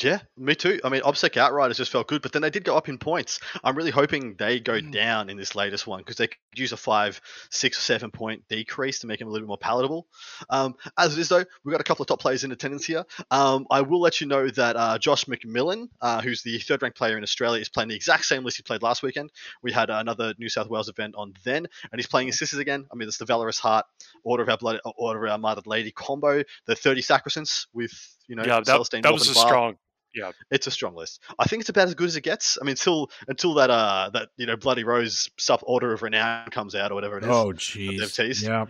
[0.00, 0.80] Yeah, me too.
[0.82, 3.38] I mean, OBSEC Outriders just felt good, but then they did go up in points.
[3.62, 4.92] I'm really hoping they go Mm.
[4.92, 8.42] down in this latest one because they could use a five, six, or seven point
[8.48, 10.06] decrease to make them a little bit more palatable.
[10.50, 13.04] Um, as it is, though, we've got a couple of top players in attendance here.
[13.30, 16.98] Um, I will let you know that uh, Josh McMillan, uh, who's the third ranked
[16.98, 19.30] player in Australia, is playing the exact same list he played last weekend.
[19.62, 22.86] We had another New South Wales event on then, and he's playing his sisters again.
[22.90, 23.86] I mean, it's the Valorous Heart,
[24.24, 27.92] Order of Our Blood, Order of Our Martyred Lady combo, the 30 Sacresant with,
[28.26, 29.76] you know, yeah, that, Celestine, that was a strong.
[30.14, 31.20] Yeah, it's a strong list.
[31.38, 32.56] I think it's about as good as it gets.
[32.60, 36.48] I mean, until until that uh that you know Bloody Rose sub Order of Renown
[36.50, 37.30] comes out or whatever it is.
[37.30, 38.42] Oh, jeez.
[38.42, 38.66] Yeah,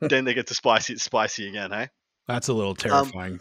[0.00, 1.88] Then they get to spicy spicy again, hey?
[2.26, 3.40] that's a Um, little terrifying.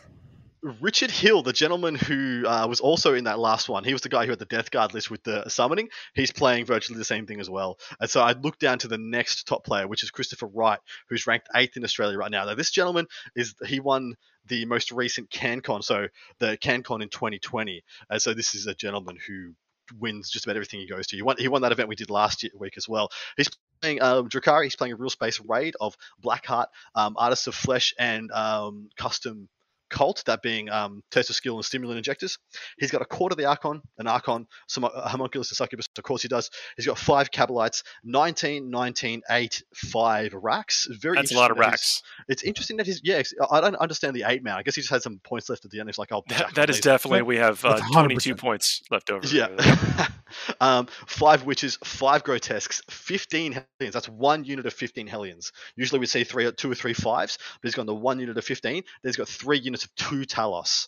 [0.61, 4.09] Richard Hill, the gentleman who uh, was also in that last one, he was the
[4.09, 5.89] guy who had the Death Guard list with the summoning.
[6.15, 7.79] He's playing virtually the same thing as well.
[7.99, 11.27] And so I looked down to the next top player, which is Christopher Wright, who's
[11.27, 12.43] ranked eighth in Australia right now.
[12.43, 14.15] Now, this gentleman is he won
[14.47, 16.07] the most recent CanCon, so
[16.39, 17.83] the CanCon in 2020.
[18.09, 19.53] And so this is a gentleman who
[19.97, 21.15] wins just about everything he goes to.
[21.15, 23.09] He won, he won that event we did last year, week as well.
[23.37, 23.49] He's
[23.81, 24.65] playing um, Drukhari.
[24.65, 29.47] He's playing a real space raid of Blackheart, um, Artists of Flesh, and um, custom
[29.89, 32.37] cult, that being um, test of skill and stimulant injectors.
[32.77, 36.03] He's got a Court of the Archon, an Archon, some uh, homunculus and succubus, of
[36.03, 36.49] course he does.
[36.77, 40.87] He's got five Kabalites, 19, 19, 8, 5 racks.
[41.01, 42.01] Very that's a lot of that racks.
[42.27, 43.21] It's interesting that he's, yeah,
[43.51, 44.55] I don't understand the 8 man.
[44.55, 45.89] I guess he just had some points left at the end.
[45.89, 47.23] He's like, oh, That, that is definitely.
[47.23, 49.25] We have uh, That's 22 points left over.
[49.27, 50.07] yeah.
[50.61, 53.93] um, five witches, five grotesques, 15 hellions.
[53.93, 55.51] That's one unit of 15 hellions.
[55.75, 58.43] Usually we'd see three, two or three fives, but he's gone to one unit of
[58.43, 58.73] 15.
[58.73, 60.87] Then he's got three units of two Talos.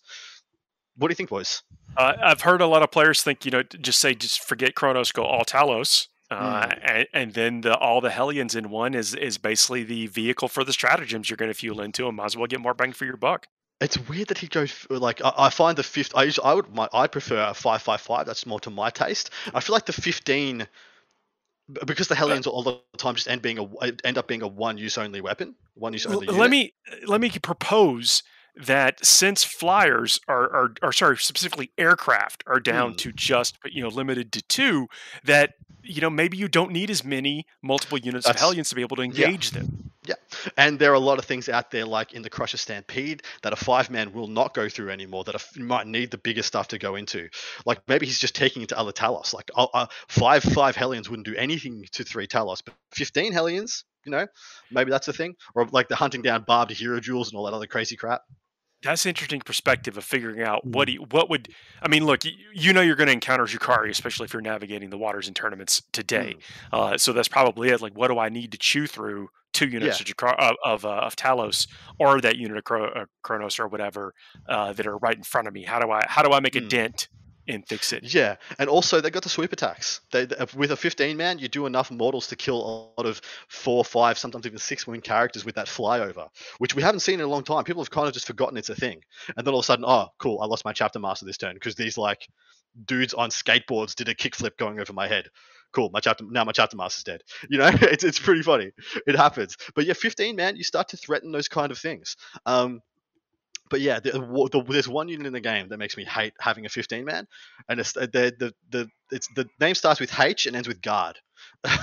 [0.97, 1.63] What do you think, boys?
[1.97, 5.11] Uh, I've heard a lot of players think, you know, just say, just forget Cronos,
[5.11, 6.07] go all Talos.
[6.29, 6.79] Uh, Mm.
[6.83, 10.63] and, and then the, all the Hellions in one is is basically the vehicle for
[10.63, 13.03] the stratagems you're going to fuel into, and might as well get more bang for
[13.03, 13.47] your buck.
[13.81, 16.15] It's weird that he goes like I, I find the fifth.
[16.15, 18.25] I usually, I would my, I prefer a five five five.
[18.25, 19.31] That's more to my taste.
[19.53, 20.65] I feel like the fifteen
[21.85, 23.67] because the Hellions all the time just end being a
[24.05, 26.27] end up being a one use only weapon, one use only.
[26.27, 26.49] let unit.
[26.49, 26.73] me
[27.07, 28.23] let me propose
[28.55, 32.95] that since flyers are, are, are sorry specifically aircraft are down Hmm.
[32.97, 34.87] to just you know limited to two
[35.23, 38.81] that you know maybe you don't need as many multiple units of hellions to be
[38.81, 39.25] able to yeah.
[39.25, 40.15] engage them Yeah.
[40.57, 43.53] And there are a lot of things out there, like in the Crusher Stampede, that
[43.53, 45.23] a five man will not go through anymore.
[45.25, 47.29] That a f- might need the bigger stuff to go into.
[47.67, 49.31] Like maybe he's just taking it to other Talos.
[49.31, 53.85] Like uh, uh, five five Hellions wouldn't do anything to three Talos, but fifteen Hellions,
[54.03, 54.25] you know,
[54.71, 55.35] maybe that's a thing.
[55.53, 58.21] Or like the hunting down barbed Hierodules and all that other crazy crap.
[58.83, 61.49] That's an interesting perspective of figuring out what he, what would
[61.81, 62.05] I mean.
[62.05, 65.27] Look, you, you know you're going to encounter Jukari, especially if you're navigating the waters
[65.27, 66.35] and tournaments today.
[66.71, 66.75] Hmm.
[66.75, 67.81] Uh, so that's probably it.
[67.81, 70.89] Like, what do I need to chew through two units of, Jakar- of of, uh,
[70.89, 71.67] of Talos
[71.99, 74.13] or that unit of uh, Cronos or whatever
[74.49, 75.63] uh, that are right in front of me?
[75.63, 76.67] How do I how do I make a Hmm.
[76.69, 77.09] dent
[77.51, 78.09] in Thick City?
[78.09, 80.01] Yeah, and also they got the sweep attacks.
[80.11, 83.21] They, they- with a 15 man, you do enough mortals to kill a lot of
[83.49, 87.25] four, five, sometimes even six wing characters with that flyover, which we haven't seen in
[87.25, 87.63] a long time.
[87.63, 89.01] People have kind of just forgotten it's a thing,
[89.37, 91.53] and then all of a sudden, oh, cool, I lost my chapter master this turn
[91.55, 92.27] because these like
[92.85, 95.27] dudes on skateboards did a kickflip going over my head.
[95.73, 97.21] Cool, my chapter now my chapter master's dead.
[97.49, 98.71] You know, it's it's pretty funny.
[99.07, 102.15] It happens, but yeah, 15 man, you start to threaten those kind of things.
[102.45, 102.81] Um,
[103.71, 106.65] but yeah, the, the, there's one unit in the game that makes me hate having
[106.65, 107.25] a 15 man,
[107.69, 108.07] and it's the
[108.37, 111.17] the the it's the name starts with H and ends with guard.
[111.63, 111.77] and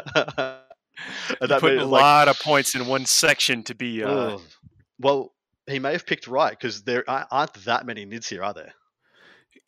[0.00, 4.02] that put a like, lot of points in one section to be.
[4.02, 4.38] Uh,
[4.98, 5.34] well,
[5.66, 8.72] he may have picked right because there aren't that many nids here, are there?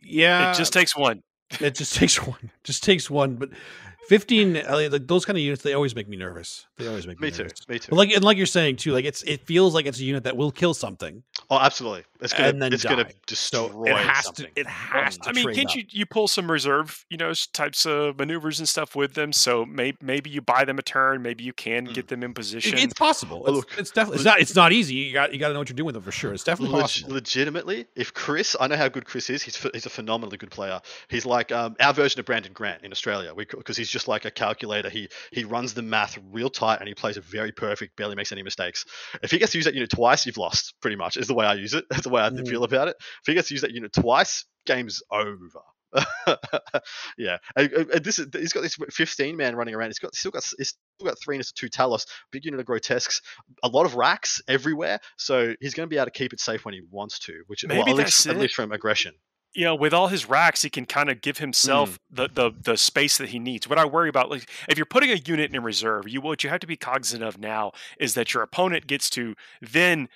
[0.01, 1.23] Yeah, it just takes one.
[1.61, 2.51] it just takes one.
[2.65, 3.37] Just takes one.
[3.37, 3.51] But
[4.09, 6.67] fifteen, like those kind of units, they always make me nervous.
[6.77, 7.39] They always make me, nervous.
[7.39, 7.45] Me too.
[7.45, 7.69] nervous.
[7.69, 7.91] Me too.
[7.91, 10.25] But like and like you're saying too, like it's it feels like it's a unit
[10.25, 12.05] that will kill something oh, absolutely.
[12.21, 12.91] It's gonna and then it's die.
[12.91, 14.47] gonna so destroy it has something.
[14.47, 14.61] to.
[14.61, 15.29] It has to.
[15.29, 15.77] I mean, can't up.
[15.77, 19.33] you you pull some reserve, you know, types of maneuvers and stuff with them?
[19.35, 21.95] So maybe maybe you buy them a turn, maybe you can Mm.
[21.95, 22.79] get them in It- position.
[22.79, 23.47] It's possible.
[23.47, 24.17] It's, look, it's definitely.
[24.17, 24.41] It's not.
[24.41, 24.95] It's not easy.
[24.95, 25.33] You got.
[25.33, 26.33] You got to know what you're doing with them for sure.
[26.33, 27.13] It's definitely Leg- possible.
[27.15, 29.43] legitimately, if Chris, I know how good Chris is.
[29.43, 30.81] He's he's a phenomenally good player.
[31.09, 34.31] He's like um, our version of Brandon Grant in Australia, because he's just like a
[34.31, 34.91] calculator.
[34.91, 37.97] He he runs the math real tight and he plays it very perfect.
[37.97, 38.85] Barely makes any mistakes.
[39.23, 40.75] If he gets to use that unit twice, you've lost.
[40.83, 41.85] Pretty much is the way I use it.
[41.91, 42.47] That's the way I Mm.
[42.47, 42.97] feel about it.
[43.01, 45.63] If he gets to use that unit twice, game's over.
[47.17, 49.89] yeah, and, and- this is he's got this 15 man running around.
[49.89, 53.23] He's got still got he's still got three of two Talos, big unit of grotesques,
[53.63, 54.99] a lot of racks everywhere.
[55.17, 57.65] So he's going to be able to keep it safe when he wants to, which
[57.69, 59.15] well, at least at least from aggression.
[59.57, 61.97] You know, with all his racks, he can kind of give Mm.
[61.97, 63.69] himself the, the the space that he needs.
[63.69, 66.51] What I worry about, like, if you're putting a unit in reserve, you what you
[66.51, 70.09] have to be cognizant of now is that your opponent gets to then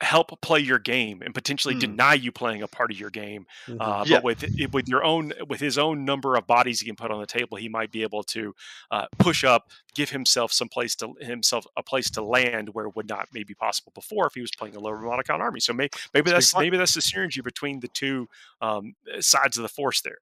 [0.00, 1.80] help play your game and potentially Mm.
[1.80, 3.46] deny you playing a part of your game.
[3.66, 3.76] Mhm.
[3.80, 4.16] Uh, Yeah.
[4.18, 7.20] But with with your own with his own number of bodies he can put on
[7.20, 8.54] the table, he might be able to
[8.92, 12.94] uh, push up, give himself some place to himself a place to land where it
[12.94, 15.58] would not maybe possible before if he was playing a lower monocount army.
[15.60, 18.28] So may, maybe That's that's maybe that's the synergy between the two
[18.60, 20.18] um, sides of the force there.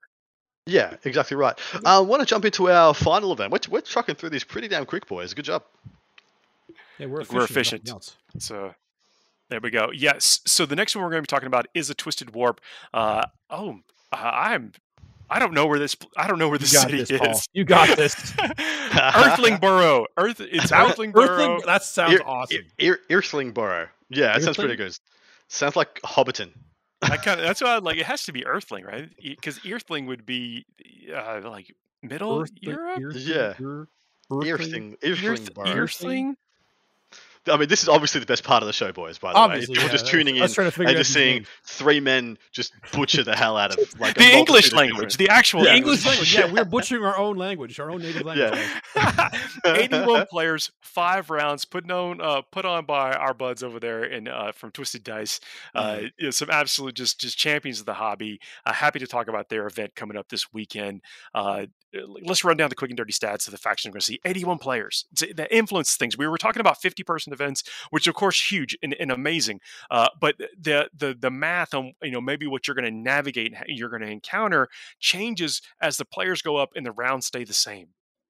[0.64, 1.56] Yeah, exactly right.
[1.84, 3.52] I uh, want to jump into our final event.
[3.52, 5.32] We're, we're trucking through these pretty damn quick, boys.
[5.34, 5.62] Good job.
[6.98, 7.34] Yeah, we're efficient.
[7.38, 7.88] we're efficient.
[7.90, 8.16] else.
[8.38, 8.74] So
[9.48, 9.90] there we go.
[9.94, 10.40] Yes.
[10.46, 12.60] So the next one we're going to be talking about is a twisted warp.
[12.92, 13.78] Uh, oh,
[14.12, 14.72] uh, I'm.
[15.28, 15.96] I don't know where this.
[16.16, 17.30] I don't know where You this got city this, Paul.
[17.32, 17.48] is.
[17.52, 18.14] You got this.
[18.94, 20.06] Earthling Burrow.
[20.16, 20.40] Earth.
[20.40, 21.30] It's Earthling Burrow.
[21.56, 22.62] Earthling, that sounds Ear- awesome.
[22.78, 23.88] Ear, Earthling Burrow.
[24.08, 24.96] Yeah, that sounds pretty good.
[25.48, 26.50] Sounds like Hobbiton.
[27.02, 27.46] I kind of.
[27.46, 27.98] That's why I like.
[27.98, 29.08] It has to be Earthling, right?
[29.20, 30.64] Because Earthling would be
[31.14, 33.00] uh, like middle Earthling- Europe.
[33.02, 33.54] Earthling- Yeah.
[33.60, 33.88] Ear-
[34.30, 35.18] Earthling, Earthling?
[35.64, 36.36] Earthling Earthling.
[37.48, 39.18] I mean, this is obviously the best part of the show, boys.
[39.18, 40.88] By the Obviously, way, if you're yeah, just tuning in I was trying to figure
[40.88, 41.48] and just seeing names.
[41.64, 45.16] three men just butcher the hell out of like a The English language.
[45.16, 45.76] The actual Yeah.
[45.76, 46.34] English language.
[46.34, 48.52] Yeah, we're butchering our own language, our own native language.
[48.96, 49.30] Yeah.
[49.64, 54.28] 81 players, five rounds, put on uh, put on by our buds over there in
[54.28, 55.40] uh, from Twisted Dice.
[55.74, 58.40] Uh, you know, some absolute just just champions of the hobby.
[58.64, 61.00] Uh, happy to talk about their event coming up this weekend.
[61.34, 61.66] Uh,
[62.22, 63.88] let's run down the quick and dirty stats of the faction.
[63.90, 66.18] We're going to see 81 players It's- that influence things.
[66.18, 69.60] We were talking about 50 person events, which of course huge and, and amazing.
[69.90, 73.52] Uh, but the the the math on you know maybe what you're going to navigate,
[73.54, 74.68] and you're going to encounter
[74.98, 77.88] changes as the players go up and the rounds stay the same.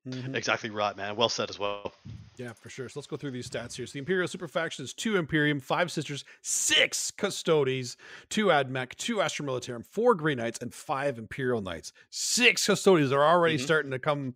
[0.09, 0.37] Mhm.
[0.37, 1.17] Exactly right, man.
[1.17, 1.93] Well said as well.
[2.37, 2.89] Yeah, for sure.
[2.89, 3.87] So let's go through these stats here.
[3.87, 7.97] So the Imperial Super Faction is two Imperium, five Sisters, six Custodes,
[8.29, 11.93] two Admech, two Astra Militarum, four Grey Knights, and five Imperial Knights.
[12.11, 13.63] Six Custodes are already Mhm.
[13.65, 14.35] starting to come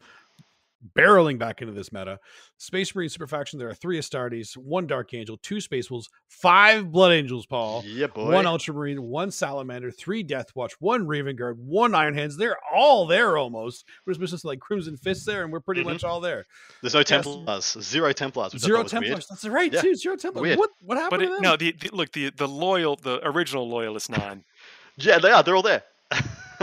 [0.97, 2.19] barreling back into this meta.
[2.57, 6.91] Space Marine Super Faction, there are three Astartes, one Dark Angel, two Space Wolves, five
[6.91, 7.83] Blood Angels, Paul.
[7.87, 8.33] Yeah, boy.
[8.33, 12.37] One Ultramarine, one Salamander, three Death Watch, one Raven Guard, one Iron Hands.
[12.37, 13.85] They're all there almost.
[14.07, 15.87] We're just missing some, like Crimson Fists there, and we're pretty Mhm.
[15.93, 16.47] much all there.
[16.83, 17.09] There's no Yes.
[17.09, 17.77] Templars.
[17.83, 18.53] Zero Templars.
[18.59, 19.05] Zero thought was weird.
[19.05, 19.27] Templars.
[19.29, 19.81] That's right, Yeah.
[19.83, 19.95] too.
[19.95, 20.43] Zero Templars.
[20.43, 20.59] Weird.
[20.59, 21.43] What what happened But to it, them?
[21.43, 24.45] no, the, the look the the loyal the original loyalist nine.
[24.97, 25.43] Yeah, they are.
[25.43, 25.83] They're all there.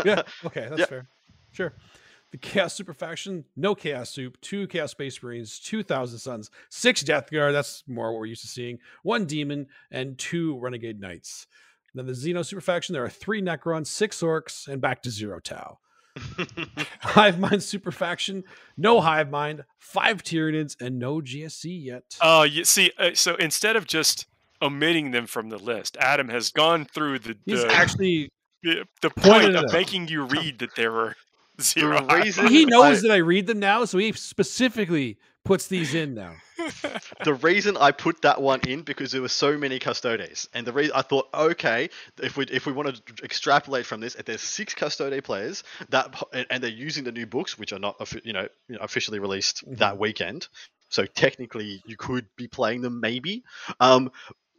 [0.06, 0.22] yeah.
[0.46, 0.90] Okay, that's Yep.
[0.90, 1.08] fair.
[1.54, 1.74] Sure.
[2.38, 7.02] The Chaos Super Faction, no Chaos Soup, two Chaos Space Marines, two Thousand Suns, six
[7.02, 7.56] Death Guard.
[7.56, 8.78] That's more what we're used to seeing.
[9.02, 11.48] One Demon and two Renegade Knights.
[11.96, 15.40] Then the Xeno Super Faction, there are three Necrons, six Orks, and back to zero
[15.40, 15.80] Tau.
[17.00, 18.44] Hive Mind Super Faction,
[18.78, 22.18] no Hive Mind, five Tyranids, and no GSC yet.
[22.22, 24.28] Oh, you see, uh, so instead of just
[24.62, 28.30] omitting them from the list, Adam has gone through the He's the, actually
[28.62, 31.16] the, the point of making you read that there were
[31.62, 32.06] zero.
[32.06, 35.94] The reason- he knows I- that I read them now, so he specifically puts these
[35.94, 36.36] in now.
[37.24, 40.74] the reason I put that one in because there were so many custodes, and the
[40.74, 41.90] reason I thought, okay,
[42.22, 46.14] if we if we want to extrapolate from this, if there's six custode players that
[46.34, 49.20] and- and they're using the new books, which are not you know, you know officially
[49.20, 50.48] released that weekend,
[50.90, 53.44] so technically you could be playing them maybe.
[53.80, 54.12] Um,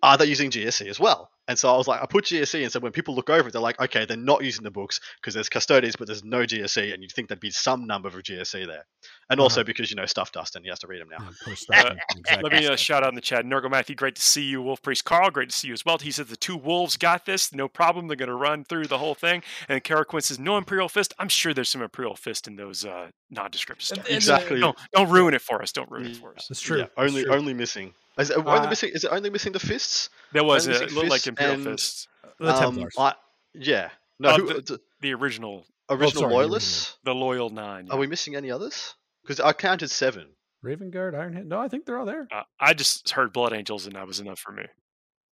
[0.03, 1.31] are they using GSC as well?
[1.49, 3.53] And so I was like, I put GSC, and so when people look over it,
[3.53, 6.93] they're like, okay, they're not using the books because there's custodians, but there's no GSC,
[6.93, 8.85] and you'd think there'd be some number of GSC there,
[9.31, 11.19] and also because you know stuff Dustin, he has to read them now.
[11.21, 12.43] Oh, poor Exactly.
[12.43, 13.45] Let me uh, shout out in the chat.
[13.45, 14.63] Nurgle Matthew, great to see you.
[14.63, 15.99] Wolf Priest Carl, great to see you as well.
[15.99, 18.07] He says the two wolves got this, no problem.
[18.09, 19.43] They're going to run through the whole thing.
[19.69, 21.15] And Kara Quinn says no Imperial Fist.
[21.19, 23.99] I'm sure there's some Imperial Fist in those uh, non-descriptive stuff.
[23.99, 24.61] And- and, uh, Exactly.
[24.61, 25.73] Don't don't ruin it for us.
[25.73, 26.47] Don't ruin it for us.
[26.49, 26.79] That's true.
[26.79, 27.33] Yeah, That's only true.
[27.35, 27.95] only missing.
[28.19, 28.91] Is it only Uh, missing?
[28.95, 30.11] Is it only missing the fists?
[30.33, 32.09] There was only a missing looked like Imperial and- Fists.
[32.39, 32.95] the Um, Templars.
[32.99, 33.15] I,
[33.55, 33.91] yeah.
[34.19, 34.31] No.
[34.35, 36.97] Of who, the- d- The original, original sorry, the loyalists.
[37.05, 37.89] the loyal nine.
[37.91, 38.95] Are we missing any others?
[39.23, 40.35] Because I counted seven.
[40.63, 41.49] Raven Guard, Iron Hand.
[41.49, 42.27] No, I think they're all there.
[42.33, 44.65] Uh, I just heard Blood Angels, and that was enough for me.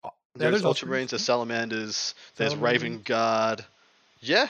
[0.03, 3.65] Yeah, There's, there's Ultramarines, there's Salamanders, there's Raven Guard.
[4.19, 4.47] Yeah.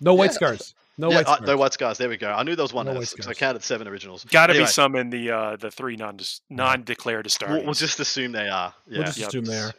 [0.00, 0.32] No White Yeah.
[0.32, 0.74] Scars.
[1.00, 1.96] No yeah, White uh, no white scars.
[1.96, 2.30] There we go.
[2.30, 4.24] I knew there was one No else white because I counted seven originals.
[4.24, 6.18] Got to Anyway, be some in the uh, the three non
[6.50, 7.52] non declared to start.
[7.52, 8.74] We'll, we'll just assume they are.
[8.88, 8.98] Yeah.
[8.98, 9.28] We'll just Yep.
[9.28, 9.72] assume they are.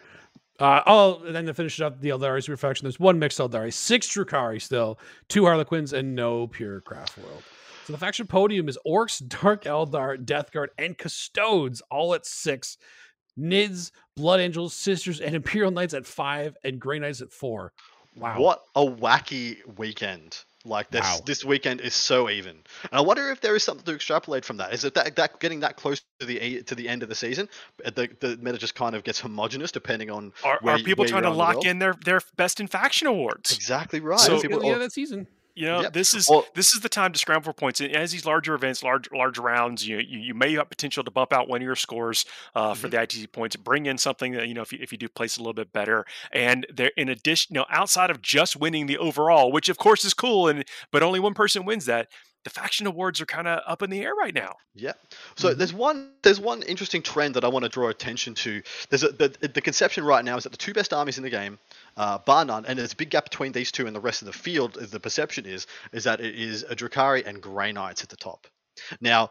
[0.60, 3.40] Uh, oh, and then to finish it up, the Eldari Super Faction, there's one mixed
[3.40, 7.44] Eldari, six Drukhari still, two Harlequins, and no pure Craft World.
[7.86, 12.78] So the faction podium is Orks, Dark Eldar, Death Guard, and Custodes, all at six.
[13.38, 17.72] Nids, Blood Angels, Sisters, and Imperial Knights at five, and Grey Knights at four.
[18.18, 18.40] Wow.
[18.42, 20.44] What a wacky weekend.
[20.66, 21.20] Like this Wow.
[21.26, 22.52] this weekend is so even.
[22.52, 24.74] And I wonder if there is something to extrapolate from that.
[24.74, 27.48] Is it that, that getting that close to the to the end of the season,
[27.86, 31.04] uh, the, the meta just kind of gets homogenous depending on Are, where are people
[31.04, 33.54] where trying you're to on the lock in their their best in faction awards?
[33.56, 34.20] Exactly right.
[34.20, 35.28] So- People- yeah, or- that season.
[35.60, 35.94] You know, Yep.
[35.94, 37.82] this is Well- this is the time to scramble for points.
[37.82, 41.12] And as these larger events, large large rounds, you you, you may have potential to
[41.12, 42.24] bump out one of your scores
[42.56, 42.92] uh, for Mhm.
[42.92, 43.58] the ITC points.
[43.58, 45.74] Bring in something that you know if you, if you do place a little bit
[45.74, 46.06] better.
[46.32, 50.06] And there, in addition, you know, outside of just winning the overall, which of course
[50.06, 52.08] is cool, and but only one person wins that.
[52.46, 54.56] The faction awards are kind of up in the air right now.
[54.74, 54.94] Yeah.
[55.36, 58.62] So there's one there's one interesting trend that I want to draw attention to.
[58.90, 61.30] There's a, the the conception right now is that the two best armies in the
[61.30, 61.60] game,
[62.00, 64.26] uh, bar none, and there's a big gap between these two and the rest of
[64.26, 64.74] the field.
[64.74, 68.48] The perception is is that it is a Drukhari and Grey Knights at the top.
[69.02, 69.30] Now,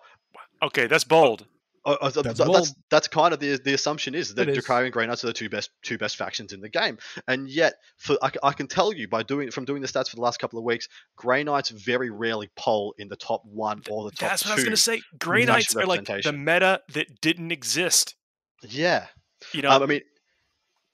[0.62, 1.46] Okay, that's bold.
[1.86, 2.56] uh, uh, That's bold.
[2.56, 4.64] that's that's kind of the the assumption is that It is.
[4.64, 7.48] Drukhari and Grey Knights are the two best two best factions in the game, and
[7.48, 10.16] yet for I, c- I can tell you by doing from doing the stats for
[10.16, 14.04] the last couple of weeks, Grey Knights very rarely poll in the top one or
[14.04, 14.48] the top That's two.
[14.48, 15.00] what I was going to say.
[15.18, 18.16] Grey Knights are like the meta that didn't exist.
[18.62, 19.06] Yeah.
[19.54, 20.00] You know, Um, I mean,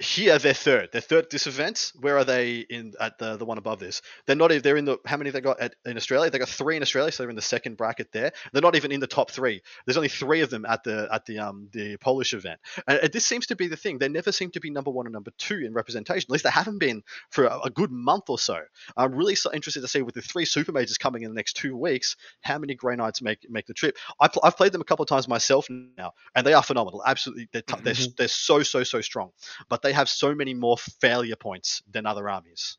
[0.01, 0.89] here they're third.
[0.93, 1.93] They're third at this event.
[2.01, 4.03] Where are they in at the the one above this?
[4.27, 4.51] They're not.
[4.51, 4.99] even They're in the.
[5.07, 6.31] How many they got at, in Australia?
[6.31, 8.33] They got three in Australia, so they're in the second bracket there.
[8.53, 9.63] They're not even in the top three.
[9.87, 13.25] There's only three of them at the at the um the Polish event, and, this
[13.25, 13.99] seems to be the thing.
[13.99, 16.27] They never seem to be number one or number two in representation.
[16.29, 18.59] At least they haven't been for a, a good month or so.
[18.97, 21.55] I'm really so interested to see with the three super majors coming in the next
[21.55, 23.97] two weeks, how many Grey Knights make make the trip.
[24.21, 27.03] I pl- I've played them a couple of times myself now, and they are phenomenal.
[27.07, 29.31] Absolutely, they're, t- they're, they're so so so strong
[29.69, 32.79] but they have so many more failure points than other armies.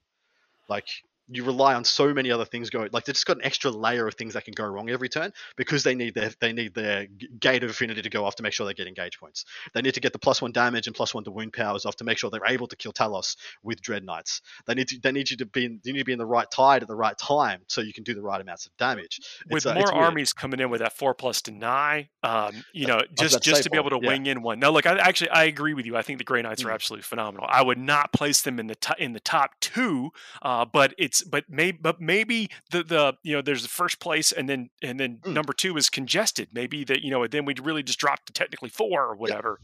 [0.68, 0.88] Like
[1.28, 2.90] you rely on so many other things going.
[2.92, 5.34] Like they've just got an extra layer of things that can go wrong every turn
[5.56, 7.08] because they need their they need their
[7.40, 9.46] Gate of Infinity to go off to make sure they get engage points.
[9.74, 11.96] They need to get the plus one damage and plus one to wound powers off
[11.98, 14.42] to make sure they're able to kill Talos with Dread Knights.
[14.68, 16.26] They need to they need you to be in, you need to be in the
[16.26, 19.20] right tide at the right time so you can do the right amounts of damage.
[19.50, 19.96] with It's, uh, more weird.
[19.96, 23.64] armies coming in with that four plus deny, um, you know, about just to just
[23.64, 24.10] to be able to yeah.
[24.10, 24.60] wing in one.
[24.60, 25.98] No, look, I actually I agree with you.
[25.98, 26.74] I think the Grey Knights are Mm.
[26.76, 27.48] absolutely phenomenal.
[27.50, 30.12] I would not place them in the to- in the top two,
[30.42, 34.32] uh, but it's but maybe but maybe the the you know there's the first place
[34.32, 35.34] and then and then Mm.
[35.34, 36.49] number two is congested.
[36.54, 39.60] Maybe that you know then we'd really just drop to technically four or whatever.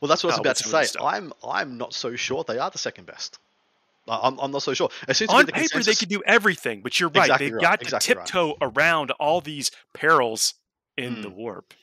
[0.00, 0.98] Well, that's what I was uh, about with to some of the say.
[1.02, 3.38] I'm I'm not so sure they are the second best.
[4.08, 4.88] I- I'm, I'm not so sure.
[5.08, 7.24] It seems On the paper, they could do everything, but you're right.
[7.24, 8.26] Exactly They've right, got to exactly right.
[8.26, 10.54] tiptoe around all these perils
[10.96, 11.34] in the Mm.
[11.34, 11.74] warp.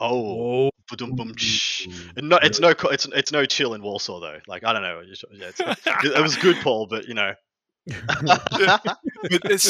[0.00, 1.86] Oh, Oh, ba-dum bum, shh.
[2.16, 4.38] no, it's no, it's it's no chill in Warsaw though.
[4.48, 5.00] Like I don't know.
[5.00, 7.34] it's- Yeah, it's, it, it was good, Paul, but you know.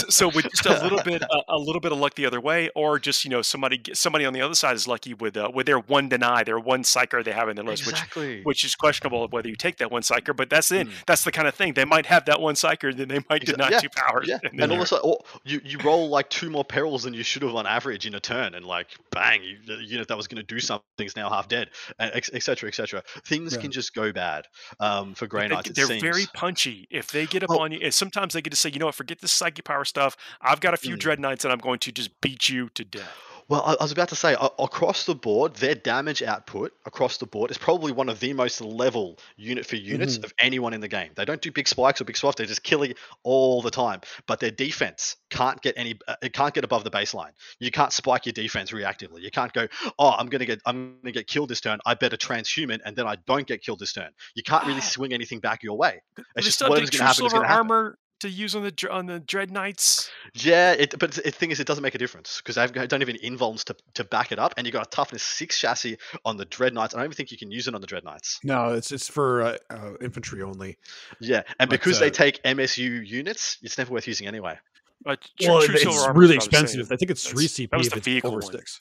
[0.08, 2.70] So with just a little bit a, a little bit of luck the other way
[2.74, 5.66] or just you know somebody somebody on the other side is lucky with uh, with
[5.66, 8.42] their one deny their one psyker they have in their list which exactly.
[8.42, 10.90] which is questionable of whether you take that one psyker but that's it Mm.
[11.06, 13.52] that's the kind of thing they might have that one psyker then they might Exa-
[13.56, 15.60] deny yeah, two powers yeah, and and then all you're- of a sudden, oh, you
[15.64, 18.54] you roll like two more perils than you should have on average in a turn,
[18.54, 21.46] and like bang, you, the unit that was going to do something is now half
[21.48, 21.68] dead,
[22.00, 23.02] etc et et cetera, et cetera.
[23.26, 23.60] Things Yeah.
[23.60, 24.46] can just go bad
[24.80, 25.70] um, for Grey Knights.
[25.70, 26.02] They're seems.
[26.02, 26.88] very punchy.
[26.90, 27.60] If they get up Oh.
[27.60, 30.16] on you, sometimes they get to say, you know what, forget this psychic power stuff.
[30.40, 30.98] I've got a few Mm.
[30.98, 33.16] dread knights, and I'm going to just beat you to death.
[33.52, 37.26] Well, I, I was about to say, across the board, their damage output across the
[37.26, 40.24] board is probably one of the most level unit for units Mhm.
[40.24, 41.10] of anyone in the game.
[41.16, 44.00] They don't do big spikes or big swaps; they're just killing all the time.
[44.26, 47.32] But their defense can't get any, uh, it can't get above the baseline.
[47.60, 49.20] You can't spike your defense reactively.
[49.20, 51.78] You can't go, oh, I'm gonna get, I'm gonna get killed this turn.
[51.84, 54.12] I better transhuman, and then I don't get killed this turn.
[54.34, 56.00] You can't really swing anything back your way.
[56.16, 57.70] They It's just whatever's gonna happen is gonna happen.
[57.70, 60.10] armor to use on the on the dread knights.
[60.34, 63.00] Yeah, it, but the thing is, it doesn't make a difference because I've, got- don't
[63.00, 65.98] have any invulns to, to back it up, and you got a toughness six chassis
[66.24, 66.94] on the Dread Knights.
[66.94, 68.40] I don't even think you can use it on the Dread Knights.
[68.42, 70.78] no, it's it's for uh, uh, infantry only.
[71.20, 74.58] Yeah, and But, because they uh, take MSU units, it's never worth using anyway.
[75.04, 76.92] Uh, true, Well, true it's silver armor is really what I was expensive.
[76.92, 78.80] I think it's three That's- CP that was if the it's vehicle over sticks.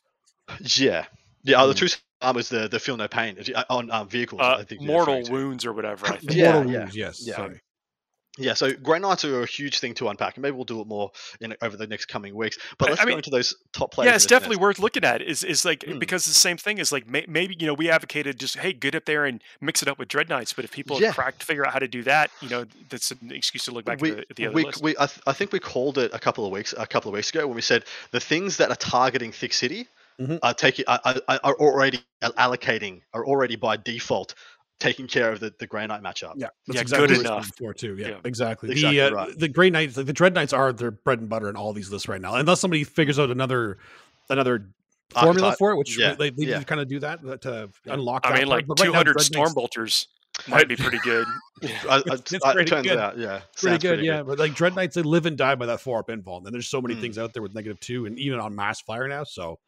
[0.77, 1.05] Yeah,
[1.43, 1.61] yeah.
[1.61, 1.77] Oh, the Mm.
[1.77, 1.87] true
[2.21, 4.41] armor is the the feel no pain If you- uh, on um, vehicles.
[4.41, 6.05] Uh, I think mortal wounds or whatever.
[6.07, 6.33] I think.
[6.33, 7.23] Yeah, Mortal yeah, wounds, yes.
[7.27, 7.35] yeah.
[7.35, 7.61] Sorry.
[8.37, 10.87] Yeah, so Grey Knights are a huge thing to unpack, and maybe we'll do it
[10.87, 12.57] more in over the next coming weeks.
[12.77, 14.09] But let's I go mean- into those top players.
[14.09, 14.61] Yeah, it's definitely list.
[14.61, 15.21] worth looking at.
[15.21, 15.99] Is is like Mm.
[15.99, 18.95] because the same thing is like may, maybe you know we advocated just hey get
[18.95, 21.07] up there and mix it up with dread knights, but if people Yeah.
[21.07, 23.71] have cracked to figure out how to do that, you know that's an excuse to
[23.71, 24.81] look back we, at the, at the other we, list.
[24.81, 27.15] we I, th- I think we called it a couple of weeks a couple of
[27.15, 29.87] weeks ago when we said the things that are targeting thick city
[30.19, 30.39] Mhm.
[30.43, 34.35] are taking are, are, are already allocating are already by default
[34.81, 36.33] taking care of the, the Grey Knight matchup.
[36.35, 37.51] Yeah, that's Yeah, exactly good what enough.
[37.55, 37.95] before too.
[37.97, 38.15] Yeah, Yeah.
[38.25, 38.71] exactly.
[38.71, 39.39] Exactly the uh, right.
[39.39, 41.91] the Grey Knights, like the Dread Knights, are their bread and butter in all these
[41.91, 42.35] lists right now.
[42.35, 43.77] Unless somebody figures out another
[44.29, 44.67] another
[45.11, 45.57] formula Archetype.
[45.59, 46.59] for it, which Yeah, they, they yeah.
[46.59, 48.25] to kind of do that uh, to unlock.
[48.25, 48.67] I that mean, part.
[48.67, 50.07] like right 200 Dread storm Knights- bolters
[50.47, 51.25] might be pretty good.
[51.63, 52.97] I, I, It's- it's I- pretty good.
[52.97, 54.23] out, yeah, pretty sounds good, yeah.
[54.23, 56.45] But like Dread Knights, they live and die by that four up invuln.
[56.45, 57.01] And there's so many Mm.
[57.01, 59.23] things out there with negative two, and even on mass fire now.
[59.25, 59.59] So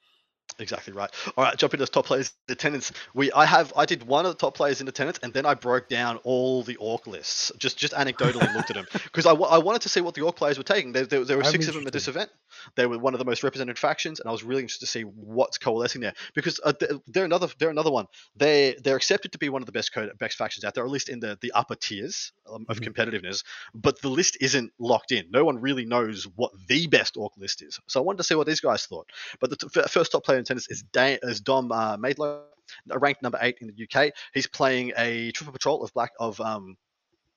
[0.60, 1.10] Exactly right.
[1.38, 2.92] All right, jump into the top players in attendance.
[3.14, 5.54] We, I have, I did one of the top players in attendance, and then I
[5.56, 9.58] broke down all the ork lists, just just anecdotally looked at them because I, I
[9.58, 10.92] wanted to see what the ork players were taking.
[10.94, 12.30] There, there, there were I'm six of them at this event.
[12.76, 15.02] They were one of the most represented factions, and I was really interested to see
[15.02, 18.06] what's coalescing there because uh, they're- they're another, they're another one.
[18.36, 20.90] They they're accepted to be one of the best code, best factions out there, at
[20.92, 22.94] least in the the upper tiers um, of Mhm.
[22.94, 23.44] competitiveness.
[23.74, 25.26] But the list isn't locked in.
[25.32, 27.80] No one really knows what the best ork list is.
[27.88, 29.10] So I wanted to see what these guys thought.
[29.40, 32.42] But the t- f- first top player tennis is, is Dom uh, Maidlow,
[32.88, 34.12] ranked number eight in the UK.
[34.34, 36.78] He's playing a triple patrol of black of um.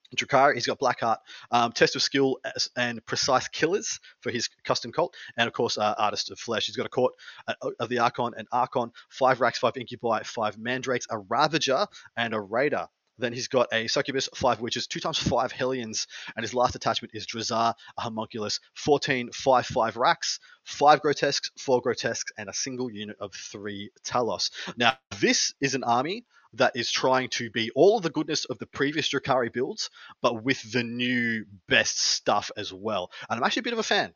[0.09, 1.17] He's got Blackheart,
[1.51, 2.39] um, Test of Skill
[2.77, 6.67] and Precise Killers for his custom cult, and of course uh, Artist of Flesh.
[6.67, 7.13] He's got a court
[7.49, 12.35] uh, of the Archon and Archon, five Wracks, five Incubi, five Mandrakes, a Ravager, and
[12.35, 12.87] a Raider.
[13.19, 16.07] Then he's got a Succubus, five Wyches, two times five Hellions,
[16.37, 21.81] and his last attachment is Drazhar, a Homunculus, 14, 5, 5 Wracks, five Grotesques, four
[21.81, 24.51] Grotesques, and a single unit of three Talos.
[24.77, 28.59] Now, this is an army that is trying to be all of the goodness of
[28.59, 29.91] the previous Drukhari builds,
[30.23, 33.11] but with the new best stuff as well.
[33.29, 34.15] And I'm actually a bit of a fan.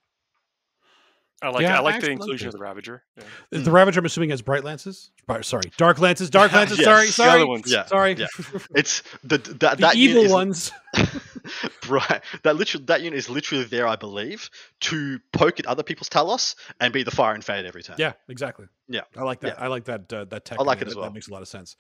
[1.43, 3.03] I like Yeah, I I like the inclusion of the Ravager.
[3.17, 3.23] Yeah.
[3.53, 5.11] Is The Ravager, I'm assuming, has bright lances.
[5.43, 6.29] Sorry, dark lances.
[6.39, 6.79] Dark lances.
[6.79, 7.71] Yes, sorry, the sorry, other ones.
[7.73, 8.15] Yeah, sorry.
[8.15, 8.27] yeah.
[8.75, 10.73] It's the that the that evil is- ones.
[11.89, 12.23] right.
[12.43, 16.57] That literally that unit is literally there, I believe, to poke at other people's Talos
[16.81, 17.97] and be the fire and fade every time.
[17.99, 18.67] Yeah, exactly.
[18.89, 19.03] Yeah.
[19.17, 19.61] I like that.
[19.63, 20.13] I like that.
[20.13, 20.59] Uh, that tech.
[20.61, 21.05] I like in it as well.
[21.07, 21.77] That makes a lot of sense.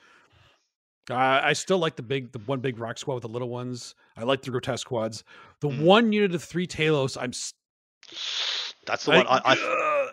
[1.11, 3.95] Uh, I still like the big, the one big rock squad with the little ones.
[4.17, 5.25] I like the grotesque squads.
[5.61, 5.83] The Mm.
[5.83, 7.31] one unit of three Talos, I'm.
[7.31, 7.55] s-
[8.91, 10.11] That's the one I I,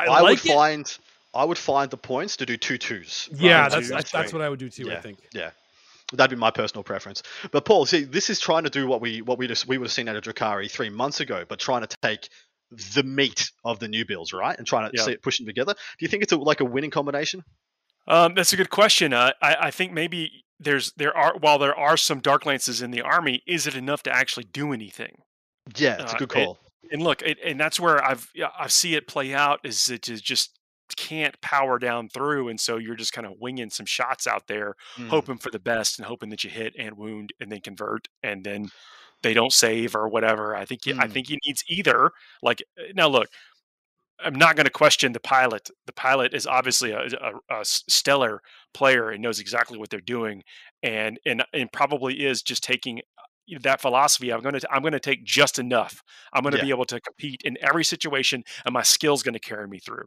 [0.00, 0.38] I, I would it.
[0.40, 0.98] find
[1.34, 3.28] I would find the points to do two twos.
[3.32, 4.10] Yeah, that's two I, twos.
[4.10, 4.90] that's what I would do too.
[4.90, 5.18] I think.
[5.32, 5.50] Yeah.
[6.12, 7.22] That'd be my personal preference.
[7.52, 9.84] But Paul, see, this is trying to do what we what we just we would
[9.86, 12.28] have seen out of Drukhari three months ago, but trying to take
[12.94, 15.04] the meat of the new builds, right, and trying to Yeah.
[15.04, 15.72] see it pushing together.
[15.74, 17.42] Do you think it's a, like a winning combination?
[18.08, 19.12] Um, that's a good question.
[19.12, 22.90] Uh, I, I think maybe there's there are while there are some dark lances in
[22.90, 25.18] the army, is it enough to actually do anything?
[25.76, 26.58] Yeah, it's a Uh, good call.
[26.90, 28.28] And look, it, and that's where I've
[28.58, 30.56] I see it play out is it just-
[30.96, 34.74] can't power down through, and so you're just kind of winging some shots out there,
[34.96, 35.08] Mm.
[35.08, 38.42] hoping for the best and hoping that you hit and wound and then convert, and
[38.44, 38.68] then
[39.22, 40.56] they don't save or whatever.
[40.56, 41.12] I think you, I Mm.
[41.12, 42.10] think he needs either.
[42.42, 43.28] Like uh, now, look.
[44.22, 45.70] I'm not going to question the pilot.
[45.86, 47.08] The pilot is obviously a
[47.64, 48.42] stellar
[48.74, 50.42] player and knows exactly what they're doing,
[50.82, 53.00] and and and probably is just taking
[53.58, 54.32] that philosophy.
[54.32, 56.02] I'm going to I'm going to take just enough.
[56.32, 56.64] I'm going to Yeah.
[56.64, 60.04] be able to compete in every situation, and my skill's going to carry me through.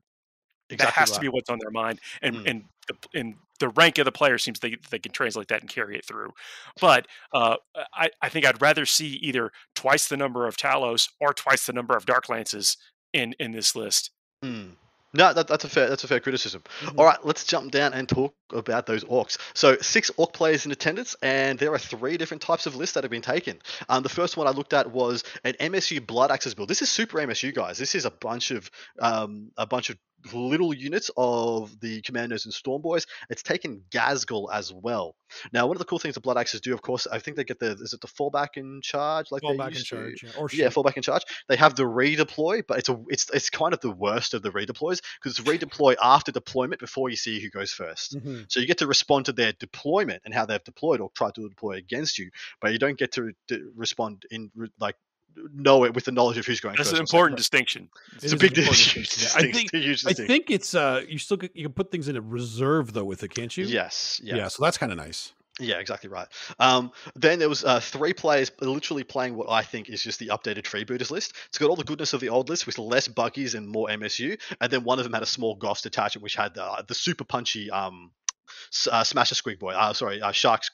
[0.70, 2.50] Exactly that has to be what's on their mind, and Mm.
[2.50, 5.70] and the, and the rank of the player seems they they can translate that and
[5.70, 6.32] carry it through.
[6.80, 7.58] But uh,
[7.94, 11.74] I I think I'd rather see either twice the number of Talos or twice the
[11.74, 12.78] number of Dark Lances
[13.12, 14.12] in in this list.
[14.44, 14.78] Mm.
[15.14, 16.64] No, that, that's a fair that's a fair criticism.
[16.82, 16.98] Mhm.
[16.98, 19.38] All right, let's jump down and talk about those orks.
[19.54, 23.04] So six ork players in attendance, and there are three different types of lists that
[23.04, 23.60] have been taken.
[23.90, 26.70] Um, the first one I looked at was an MSU Blood Axes build.
[26.70, 27.78] This is super MSU guys.
[27.78, 29.98] This is a bunch of um, a bunch of
[30.32, 33.06] little units of the Commandos and Storm Boys.
[33.30, 35.16] It's taken Ghazghkull as well.
[35.52, 37.44] Now, one of the cool things the Blood Axes do, of course, I think they
[37.44, 39.96] get the is it the fallback in charge like Fall they back in used to?
[39.98, 40.74] charge, yeah, or Yeah, shoot.
[40.76, 41.24] fallback in charge.
[41.50, 44.52] They have the redeploy, but it's a it's it's kind of the worst of the
[44.52, 48.18] redeploys because it's redeploy after deployment before you see who goes first.
[48.18, 48.46] Mhm.
[48.48, 51.50] So you get to respond to their deployment and how they've deployed or tried to
[51.50, 52.30] deploy against you,
[52.62, 54.96] but you don't get to, to respond in like
[55.54, 57.00] know it with the knowledge of who's going That's first.
[57.00, 57.18] an or second.
[57.18, 57.90] important distinction.
[58.18, 59.04] It It's a big an distinction.
[59.20, 60.22] Yeah, I think I distinct.
[60.28, 63.24] think it's uh you still get- you can put things in a reserve though with
[63.24, 63.66] it, can't you?
[63.66, 64.22] Yes.
[64.24, 64.36] Yeah.
[64.36, 65.34] Yeah, so that's kind of nice.
[65.60, 66.28] Yeah, exactly right.
[66.60, 70.30] Um, then there was uh, three players literally playing what I think is just the
[70.30, 71.36] updated freebooters list.
[71.50, 74.40] It's got all the goodness of the old list with less buggies and more MSU,
[74.60, 77.24] and then one of them had a small Goss detachment which had uh, the super
[77.24, 78.10] punchy um,
[78.72, 79.74] s- uh, Smasher Squig Boy.
[79.74, 80.72] Uh, sorry, uh, Sharks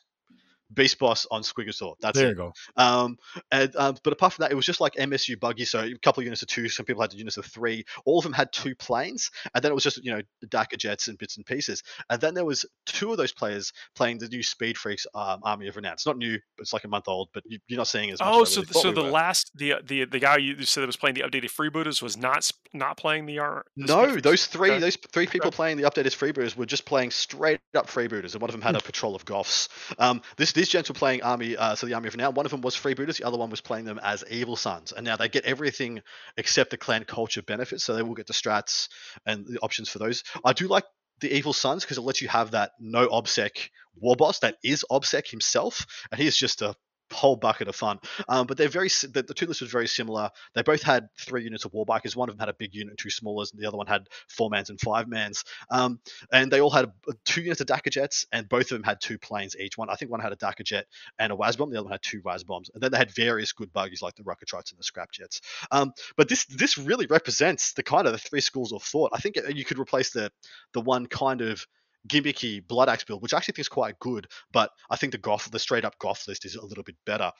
[0.73, 1.95] Beast Boss on Squigosaur.
[2.01, 2.31] That's there it.
[2.31, 2.53] you go.
[2.77, 3.17] Um,
[3.51, 5.65] and, um, but apart from that, it was just like MSU buggy.
[5.65, 7.83] So a couple of units of two, some people had units of three.
[8.05, 11.17] All of them had two planes, and then it was just you know Dakkajets and
[11.17, 11.83] bits and pieces.
[12.09, 15.67] And then there was two of those players playing the new Speed Freaks um, Army
[15.67, 15.93] of Renown.
[15.93, 17.29] It's not new, but it's like a month old.
[17.33, 18.29] But you, you're not seeing as much.
[18.31, 19.09] Oh, as I so really th- so we the were.
[19.09, 22.49] last the the the guy you said that was playing the updated freebooters was not
[22.73, 23.65] not playing the R.
[23.75, 24.79] the No, those three, Okay.
[24.79, 28.49] those three people playing the updated freebooters were just playing straight up freebooters, and one
[28.49, 29.67] of them had a patrol of Goffs.
[29.97, 32.31] Um, this these gents were playing army, uh, so the army of now.
[32.31, 35.05] One of them was freebooters, the other one was playing them as Evil Sunz, and
[35.05, 36.01] now they get everything
[36.35, 38.89] except the clan culture benefits, so they will get the strats
[39.25, 40.25] and the options for those.
[40.43, 40.83] I do like
[41.21, 44.83] the Evil Sunz because it lets you have that no obsec war boss that is
[44.91, 46.75] obsec himself, and he's just a
[47.11, 47.99] whole bucket of fun.
[48.27, 50.29] Um, but they're very the, the two lists was very similar.
[50.53, 52.15] They both had three units of war bikers.
[52.15, 54.49] One of them had a big unit two smallers, and the other one had four
[54.49, 55.43] mans and five mans.
[55.71, 55.99] Um,
[56.31, 59.17] and they all had uh, two units of Dakkajets, and both of them had two
[59.17, 59.77] planes each.
[59.77, 60.83] One, I think, one had a Dakkajet
[61.17, 61.71] and a Wazbom.
[61.71, 64.23] The other one had two Wazboms, and then they had various good buggies like the
[64.23, 65.41] rocket trots and the scrap jets.
[65.71, 69.11] Um, but this this really represents the kind of the three schools of thought.
[69.13, 70.31] I think uh, you could replace the
[70.73, 71.65] the one kind of
[72.07, 75.17] gimmicky blood axe build, which I actually think is quite good, but I think the
[75.17, 77.31] Goff, the straight up Goff list is a little bit better.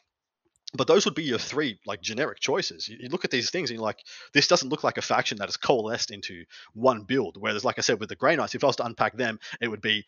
[0.73, 2.87] But those would be your three like generic choices.
[2.87, 4.03] You, you look at these things and you're like,
[4.33, 6.43] this doesn't look like a faction that is coalesced into
[6.73, 7.37] one build.
[7.39, 9.67] Whereas, like I said, with the Grey Knights, if I was to unpack them, it
[9.67, 10.05] would be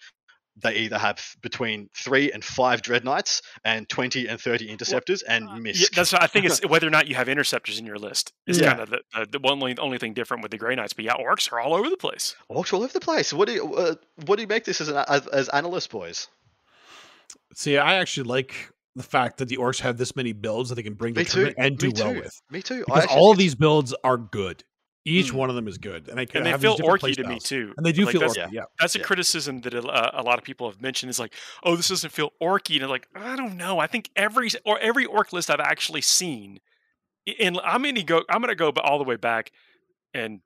[0.58, 5.46] they either have between three and five dread knights and 20 and 30 interceptors and
[5.46, 7.98] Yeah, miss that's what I think it's whether or not you have interceptors in your
[7.98, 8.70] list is Yeah.
[8.72, 10.94] kind of the, uh, the one only, only thing different with the Grey Knights.
[10.94, 12.36] But yeah, orks are all over the place.
[12.52, 13.96] orks all over the place what do you uh,
[14.26, 16.28] what do you make this as an as, as analysts boys
[17.54, 18.54] See, I actually like
[18.96, 21.24] the fact that the orks have this many builds that they can bring to me
[21.24, 22.20] the too and do me well too.
[22.20, 22.42] with.
[22.50, 24.64] me too Because actually all of these builds are good.
[25.04, 25.36] Each Mm.
[25.36, 27.74] one of them is good, and I And they have feel orky to me too.
[27.76, 28.54] And they do Like, feel that's- orky.
[28.54, 29.06] Yeah, That's a Yeah.
[29.06, 31.34] criticism that a, a lot of people have mentioned is like,
[31.64, 32.80] oh, this doesn't feel orky.
[32.80, 33.80] And like, I don't know.
[33.80, 36.60] I think every or every ork list I've actually seen,
[37.40, 38.24] and I'm gonna go.
[38.30, 39.52] I'm gonna go all the way back,
[40.14, 40.42] and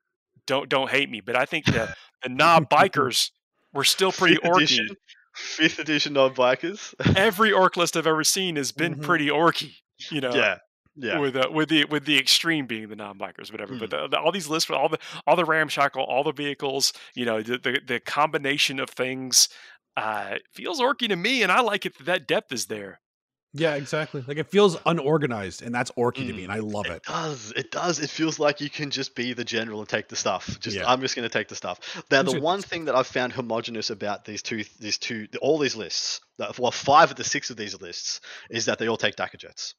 [0.47, 1.93] don't don't hate me, but I think the
[2.24, 3.32] the knob bikers
[3.74, 4.56] were still pretty fifth orky.
[4.64, 4.88] edition
[5.34, 9.03] fifth edition of bikers Every ork list I've ever seen has been Mhm.
[9.03, 9.74] pretty orky.
[10.12, 10.60] You know, yeah
[10.96, 13.76] yeah with uh, with the with the extreme being the non-bikers, whatever.
[13.76, 14.02] But Mm.
[14.04, 17.26] the, the, all these lists with all the all the ramshackle, all the vehicles, you
[17.26, 19.50] know, the the, the combination of things
[19.98, 23.00] uh, feels orky to me, and I like it that that depth is there.
[23.58, 24.22] yeah, exactly.
[24.28, 26.43] Like it feels unorganized, and that's orky to me, Mm.
[26.43, 27.04] and I love It it.
[27.04, 27.54] does.
[27.56, 28.00] It does.
[28.00, 30.60] It feels like you can just be the general and take the stuff.
[30.60, 30.84] Just Yeah.
[30.91, 31.80] I'm just going to take the stuff.
[32.12, 35.78] Now, the one thing that I've found homogenous about these two, these two, all these
[35.78, 36.20] lists,
[36.60, 38.20] well, five of the six of these lists,
[38.50, 39.74] is that they all take Dakkajets,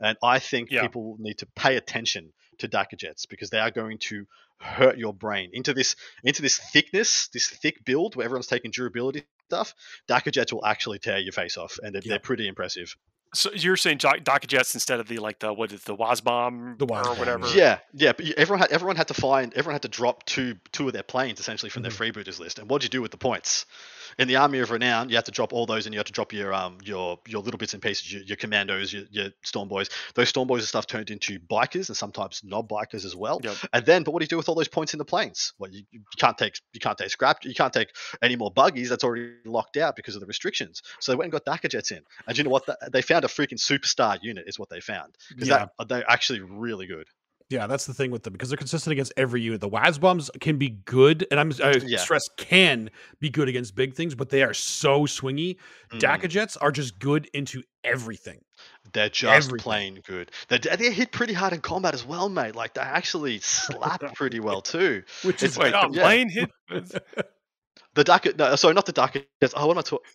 [0.00, 0.82] and I think Yeah.
[0.82, 4.26] people need to pay attention to Dakkajets because they are going to
[4.60, 9.24] hurt your brain into this into this thickness, this thick build where everyone's taking durability
[9.48, 9.74] stuff.
[10.08, 12.10] Dakkajets will actually tear your face off, and they're, Yeah.
[12.10, 12.94] they're pretty impressive.
[13.34, 16.78] So you're saying jo- Dakkajets instead of the like the what is it, the Wazbom
[16.78, 17.48] The or Wazbom, whatever?
[17.54, 20.86] Yeah, yeah, but everyone had everyone had to find everyone had to drop two two
[20.86, 21.96] of their planes essentially from Mhm.
[21.96, 22.58] their freebooters list.
[22.58, 23.64] And what'd you do with the points?
[24.18, 26.12] In the army of renown, you have to drop all those, and you have to
[26.12, 29.68] drop your um your your little bits and pieces, your, your commandos, your, your storm
[29.68, 29.88] boys.
[30.14, 33.40] Those storm boys and stuff turned into bikers and sometimes knob bikers as well.
[33.42, 33.56] Yep.
[33.72, 35.52] And then, but what do you do with all those points in the planes?
[35.58, 37.88] Well, you, you can't take you can't take scrap, you can't take
[38.20, 38.88] any more buggies.
[38.88, 40.82] That's already locked out because of the restrictions.
[41.00, 42.68] So they went and got Dakkajets in, and you know what?
[42.92, 45.66] They found a freaking superstar unit, is what they found because Yeah.
[45.78, 47.06] that they're actually really good.
[47.52, 49.60] Yeah, that's the thing with them because they're consistent against every unit.
[49.60, 51.98] The Wazboms can be good, and I'm I Yeah.
[51.98, 52.90] stress can
[53.20, 55.56] be good against big things, but they are so swingy.
[55.92, 56.00] Mm.
[56.00, 58.40] Dakkajets are just good into everything.
[58.92, 59.62] They're just Everything.
[59.62, 60.30] plain good.
[60.48, 62.54] They they hit pretty hard in combat as well, mate.
[62.56, 65.02] Like they actually slap pretty well too.
[65.22, 66.02] Which It's- is Wait, the yeah.
[66.02, 66.50] plane hit.
[67.94, 69.22] The Dakka, no, sorry, not the Dakka.
[69.42, 69.52] jets.
[69.56, 70.06] Oh, what am I talking?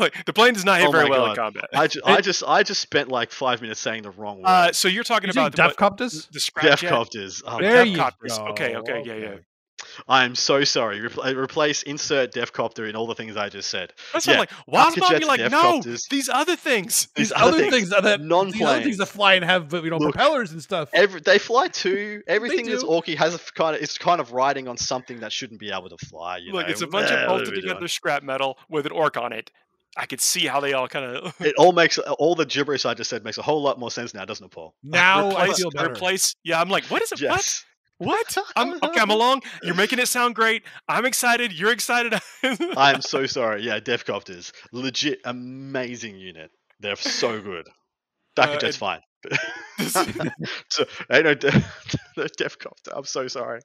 [0.00, 1.64] like the plane does not hit Oh very my well in combat.
[1.72, 4.46] I just, I just, I just spent like five minutes saying the wrong word.
[4.46, 6.28] Uh, so you're talking You say about Def what- Coptus?
[6.32, 7.42] the scrap Death.
[7.46, 8.36] Oh, There Def you Copters.
[8.36, 8.46] go.
[8.48, 9.34] Okay, okay, yeah, yeah.
[10.08, 11.00] I am so sorry.
[11.00, 13.92] Repl- replace insert Death copter in all the things I just said.
[14.12, 14.50] That's Yeah, like.
[14.50, 16.08] Jets, you're like, Def no, Copters.
[16.08, 17.08] these other things.
[17.14, 19.98] These These other other things that these other things that fly and have you know
[19.98, 20.88] Look, propellers and stuff.
[20.92, 22.22] Every they fly too.
[22.26, 25.60] Everything that's orky has a kind of it's kind of riding on something that shouldn't
[25.60, 26.38] be able to fly.
[26.38, 26.72] You Look, know?
[26.72, 29.50] it's a bunch Eh, of bolted together scrap metal with an ork on it.
[29.96, 32.94] I could see how they all kind of It all makes all the gibberish I
[32.94, 34.74] just said makes a whole lot more sense now, doesn't it, Paul?
[34.84, 35.90] now I replace, feel better.
[35.90, 36.36] replace.
[36.44, 37.20] Yeah, I'm like, what is it?
[37.20, 37.30] Yes.
[37.30, 37.64] What?
[38.00, 38.36] What?
[38.56, 39.00] I'm okay.
[39.00, 39.42] I'm along.
[39.62, 40.62] You're making it sound great.
[40.88, 41.52] I'm excited.
[41.52, 42.14] You're excited.
[42.76, 43.62] I'm so sorry.
[43.62, 46.50] Yeah, Deffkoptas, legit amazing unit.
[46.80, 47.68] They're so good.
[48.36, 49.00] Dakka Uh, Jet's and- fine.
[50.70, 51.50] so, I know De-
[52.16, 52.92] Deffkopta.
[52.96, 53.60] I'm so sorry.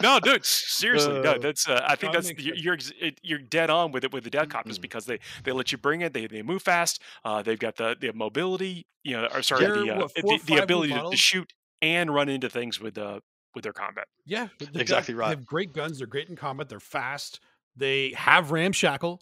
[0.00, 0.44] no, dude.
[0.46, 1.32] Seriously, no.
[1.32, 1.68] Uh, That's.
[1.68, 2.78] Uh, I think that's you're you're,
[3.22, 4.80] you're dead on with it with the deadcopters Mm.
[4.80, 6.14] because they they let you bring it.
[6.14, 7.02] They they move fast.
[7.22, 8.86] Uh, they've got the the mobility.
[9.02, 11.16] You know, or sorry, They're, the, uh, what, the four or the ability to, to
[11.18, 13.20] shoot and run into things with uh
[13.54, 14.06] with their combat.
[14.26, 15.28] Yeah, got- Exactly right.
[15.28, 15.98] They have great guns.
[15.98, 16.68] They're great in combat.
[16.68, 17.40] They're fast.
[17.76, 19.20] They have ramshackle.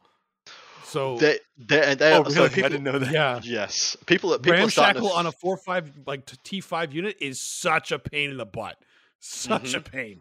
[0.85, 3.11] So They, they, they, oh, so people, I didn't know that.
[3.13, 4.31] yeah, Yes, people.
[4.39, 8.31] People ramshackle to, on a four five like T five unit is such a pain
[8.31, 8.77] in the butt.
[9.21, 9.77] Such Mm-hmm.
[9.79, 10.21] a pain.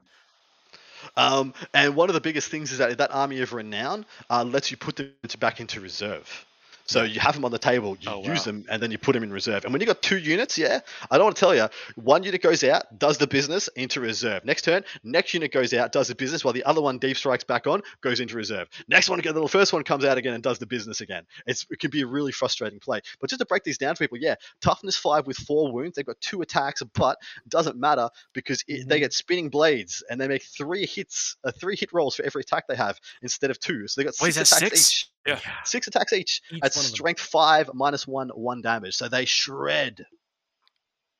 [1.18, 4.70] Um, and one of the biggest things is that that army of renown uh, lets
[4.72, 6.46] you put them back into reserve.
[6.92, 8.44] So you have them on the table, you Oh, use wow.
[8.52, 9.64] them, and then you put them in reserve.
[9.64, 10.80] And when you got two units, yeah,
[11.10, 14.44] I don't want to tell you, one unit goes out, does the business into reserve.
[14.44, 17.44] Next turn, next unit goes out, does the business, while the other one deep strikes
[17.46, 18.68] back on, goes into reserve.
[18.88, 21.24] Next one, the first one comes out again and does the business again.
[21.46, 23.00] It's, it can be a really frustrating play.
[23.20, 25.96] But just to break these down for people, yeah, toughness five with four wounds.
[25.96, 29.02] They've got two attacks, but it doesn't matter because it, they Mhm.
[29.02, 32.68] get spinning blades and they make three hits, uh, three hit rolls for every attack
[32.68, 33.88] they have instead of two.
[33.88, 34.80] So they got six that attacks six?
[34.92, 35.11] each.
[35.26, 35.40] Yeah.
[35.66, 36.96] Six attacks each Each at one of them.
[36.96, 38.96] strength five minus one, one damage.
[38.96, 40.06] So they shred.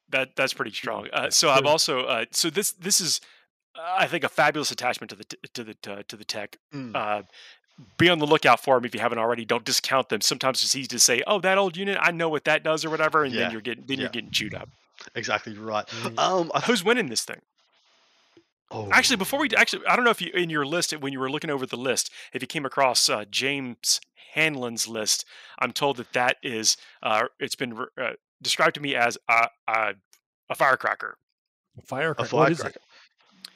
[0.10, 1.08] That that's pretty strong.
[1.14, 3.22] Uh, so I've also uh, so this this is
[3.78, 6.58] uh, I think a fabulous attachment to the t- to the uh, to the tech.
[6.74, 6.96] Mm.
[6.96, 7.24] Uh,
[7.98, 9.46] be on the lookout for them if you haven't already.
[9.46, 10.20] Don't discount them.
[10.22, 12.90] Sometimes it's easy to say, "Oh, that old unit, I know what that does" or
[12.90, 13.44] whatever, and Yeah.
[13.44, 14.02] then you're getting then Yeah.
[14.04, 14.68] you're getting chewed up.
[15.16, 15.88] Exactly right.
[15.88, 16.20] Mhm.
[16.20, 17.42] Um, I Who's winning this thing?
[18.72, 21.20] Oh, Actually, before we actually, I don't know if you in your list when you
[21.20, 24.02] were looking over the list, if you came across uh, James
[24.34, 25.26] Hanlon's list,
[25.60, 28.12] I'm told that that is uh, it's been re- uh,
[28.42, 29.94] described to me as a, a,
[30.50, 31.18] a firecracker.
[31.78, 32.36] A firecracker.
[32.36, 32.64] a What is it?
[32.64, 32.86] firecracker.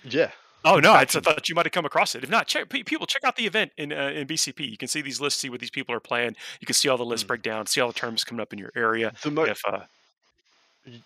[0.04, 0.32] Yeah.
[0.68, 0.94] Oh no!
[0.94, 1.22] I faction?
[1.22, 2.24] thought you might have come across it.
[2.24, 4.68] If not, check people check out the event in uh, in BCP.
[4.70, 6.36] You can see these lists, see what these people are playing.
[6.60, 7.28] You can see all the lists Mm.
[7.28, 9.14] breakdown, see all the terms coming up in your area.
[9.22, 9.82] The mo- If uh,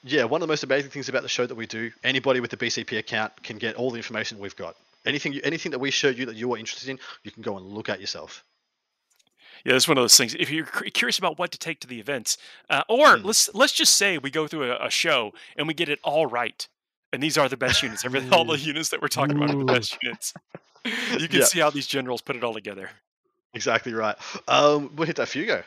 [0.03, 2.51] yeah, one of the most amazing things about the show that we do, anybody with
[2.53, 4.75] a BCP account can get all the information we've got.
[5.05, 7.57] Anything, you, anything that we show you that you are interested in, you can go
[7.57, 8.43] and look at yourself.
[9.65, 10.35] Yeah, it's one of those things.
[10.35, 12.37] If you're curious about what to take to the events,
[12.69, 13.25] uh, or Hmm.
[13.25, 16.25] let's let's just say we go through a, a show and we get it all
[16.27, 16.65] right,
[17.11, 18.05] and these are the best units.
[18.05, 20.33] Every all the units that we're talking about are the best units.
[20.85, 21.45] You can Yeah.
[21.45, 22.89] see how these generals put it all together.
[23.53, 24.15] Exactly right.
[24.47, 25.63] Um, we'll hit that Fugo.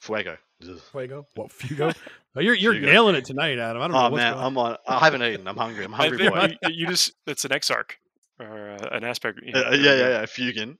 [0.00, 0.36] Fuego.
[0.68, 0.78] Ugh.
[0.92, 1.26] Fuego.
[1.34, 1.94] What Fugo?
[2.36, 2.82] Oh, you're you're Fugo.
[2.82, 3.82] nailing it tonight, Adam.
[3.82, 4.44] I don't know Oh what's man, going.
[4.44, 4.76] I'm on.
[4.86, 5.48] I haven't eaten.
[5.48, 5.84] I'm hungry.
[5.84, 6.52] I'm hungry boy.
[6.62, 7.96] you, you just it's an Exarch
[8.38, 9.40] or uh, an aspect.
[9.42, 10.22] you know, Uh, there yeah, yeah, yeah.
[10.26, 10.76] Fuegan.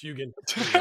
[0.00, 0.32] Fuegan.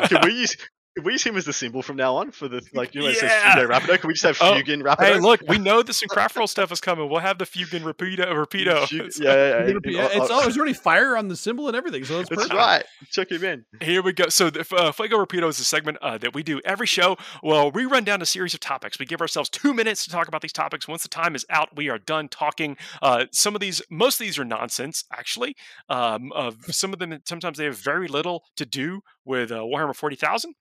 [0.09, 0.55] can we use?
[0.97, 3.07] Can we use him as the symbol from now on for the like you know
[3.07, 3.55] it Yeah.
[3.55, 3.99] Fugo Rapido?
[3.99, 4.99] Can we just have Oh, Fuegan Rapido?
[5.05, 7.07] Hey, look, we know the some Craftworld stuff is coming.
[7.07, 8.25] We'll have the Fuegan Rapido.
[8.25, 8.79] Rapido.
[8.81, 9.73] Fug- It's- yeah, yeah, yeah.
[9.85, 12.57] Yeah, it's oh, oh, already fire on the symbol and everything, so it's That's perfect.
[12.57, 12.83] right.
[13.11, 13.65] Chuck him in.
[13.81, 14.29] Here we go.
[14.29, 17.15] So, the uh, Fuego Rapido is a segment uh, that we do every show.
[17.43, 18.97] Well, we run down a series of topics.
[18.97, 20.87] We give ourselves two minutes to talk about these topics.
[20.87, 22.75] Once the time is out, we are done talking.
[23.03, 25.55] Uh, some of these, most of these are nonsense, actually.
[25.89, 29.95] Um, of some of them, sometimes they have very little to do with uh, Warhammer
[29.95, 30.53] 40,000.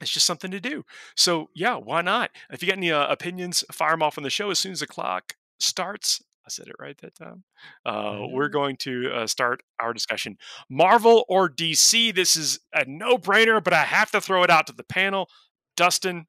[0.00, 0.84] It's just something to do.
[1.16, 2.30] So, yeah, why not?
[2.50, 4.80] If you got any uh, opinions, fire them off on the show as soon as
[4.80, 6.22] the clock starts.
[6.46, 7.44] I said it right that time.
[7.86, 8.52] Uh, we're Mhm.
[8.52, 10.36] going to uh, start our discussion.
[10.68, 12.12] Marvel or DC?
[12.12, 15.30] This is a no brainer, but I have to throw it out to the panel.
[15.76, 16.26] Dustin,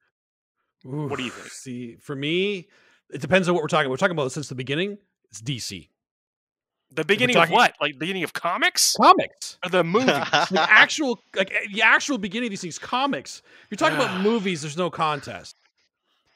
[0.82, 1.48] What do you think?
[1.48, 2.68] See, for me,
[3.10, 3.86] it depends on what we're talking.
[3.86, 3.90] About.
[3.90, 4.98] We're talking about since the beginning.
[5.30, 5.90] It's DC
[6.92, 7.74] the beginning of what?
[7.80, 9.58] Like beginning of comics comics.
[9.64, 10.06] or the movie?
[10.50, 13.42] The actual, like eh, the actual beginning of these things, comics.
[13.70, 15.56] You're talking about movies, there's no contest.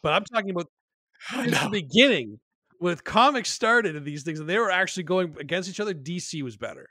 [0.02, 0.66] But I'm talking about
[1.30, 2.40] since the beginning,
[2.80, 5.94] with comics started and these things, and they were actually going against each other.
[5.94, 6.88] DC was better.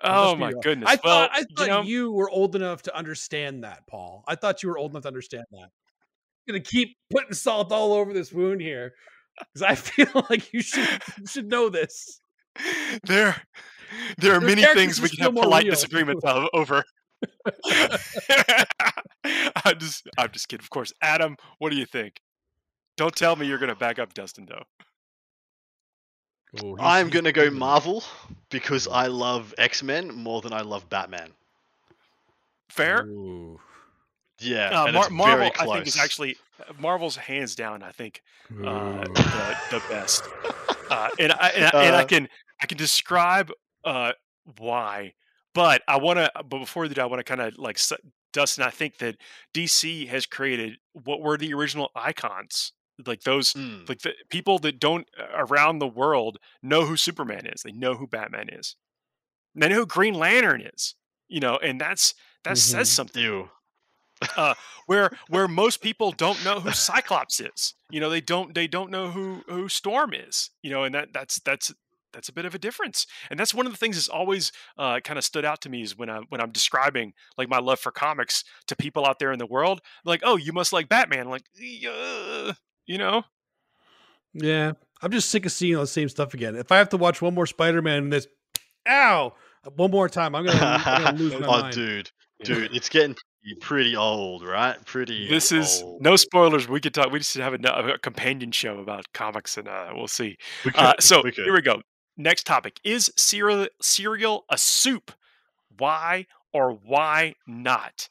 [0.00, 0.60] Oh my real.
[0.60, 0.88] goodness.
[0.88, 4.24] I well, thought I thought you, know, were old enough to understand that, Paul.
[4.26, 5.64] I thought you were old enough to understand that.
[5.64, 5.68] I'm
[6.48, 8.94] gonna keep putting salt all over this wound here
[9.38, 12.20] because I feel like you should you should know this.
[13.04, 13.36] there,
[14.18, 15.72] there are Their many things we can have polite real.
[15.74, 16.84] disagreements o- over.
[19.64, 20.64] I'm just, I'm just kidding.
[20.64, 21.36] Of course, Adam.
[21.58, 22.20] What do you think?
[22.96, 24.64] Don't tell me you're going to back up Dustin, though.
[26.62, 27.48] Oh, I'm gonna go.
[27.50, 28.02] Marvel
[28.50, 31.30] because I love X Men more than I love Batman.
[32.70, 33.04] Fair.
[33.04, 33.60] Ooh.
[34.40, 37.82] Yeah, Uh, Mar- Marvel, I think, is actually uh, Marvel's hands down.
[37.82, 38.22] I think
[38.62, 40.28] uh, the, the best,
[40.90, 42.28] uh, and I and, I and I Uh, can
[42.62, 43.52] I can describe
[43.84, 44.12] uh,
[44.58, 45.14] why,
[45.54, 46.30] but I want to.
[46.36, 47.78] But before that, I want to kind of like
[48.32, 48.64] Dustin.
[48.64, 49.16] I think that
[49.54, 52.72] DC has created what were the original icons,
[53.06, 53.88] like those Mm.
[53.88, 57.62] like the people that don't around the world know who Superman is.
[57.62, 58.76] They know who Batman is.
[59.54, 60.94] And they know who Green Lantern is.
[61.28, 62.14] You know, and that's
[62.44, 62.56] that Mhm.
[62.56, 63.50] says something Ew.
[64.36, 64.54] Uh,
[64.86, 67.74] where where most people don't know who Cyclops is.
[67.90, 70.50] You know, they don't they don't know who who Storm is.
[70.62, 71.72] You know, and that that's that's
[72.12, 73.06] that's a bit of a difference.
[73.30, 75.82] And that's one of the things that's always uh, kind of stood out to me
[75.82, 79.32] is when I when I'm describing like my love for comics to people out there
[79.32, 79.80] in the world.
[80.04, 81.28] Like, oh, you must like Batman.
[81.28, 82.52] like, yeah,
[82.86, 83.24] you know,
[84.34, 86.56] Yeah, I'm just sick of seeing all the same stuff again.
[86.56, 88.26] If I have to watch one more Spider-Man in this,
[88.88, 89.34] ow,
[89.76, 91.74] one more time, I'm gonna, I'm gonna lose my oh, mind.
[91.74, 92.10] dude,
[92.44, 94.82] dude, it's getting pretty, pretty old, right?
[94.84, 95.28] Pretty.
[95.28, 96.02] this is old.
[96.02, 96.68] no spoilers.
[96.68, 97.10] We could talk.
[97.10, 100.36] We just have a, a companion show about comics, and uh, we'll see.
[100.64, 101.82] We Uh, so we here we go.
[102.16, 105.12] Next topic is cereal cereal a soup?
[105.78, 108.08] Why or why not?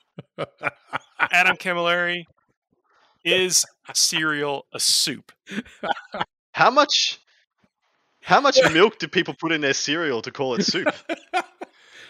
[1.31, 2.23] Adam Camilleri,
[3.23, 5.31] is cereal a soup?
[6.53, 7.19] How much?
[8.21, 10.87] How much milk do people put in their cereal to call it soup?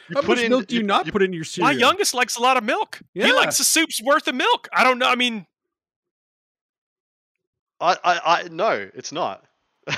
[0.09, 1.71] You How put much in- milk do you, you- not you- put in your cereal?
[1.73, 2.99] My youngest likes a lot of milk.
[3.13, 4.67] He likes a soup's worth of milk.
[4.73, 5.07] I don't know.
[5.07, 5.45] I mean,
[7.79, 9.45] I, I, I no, it's not.
[9.87, 9.93] Do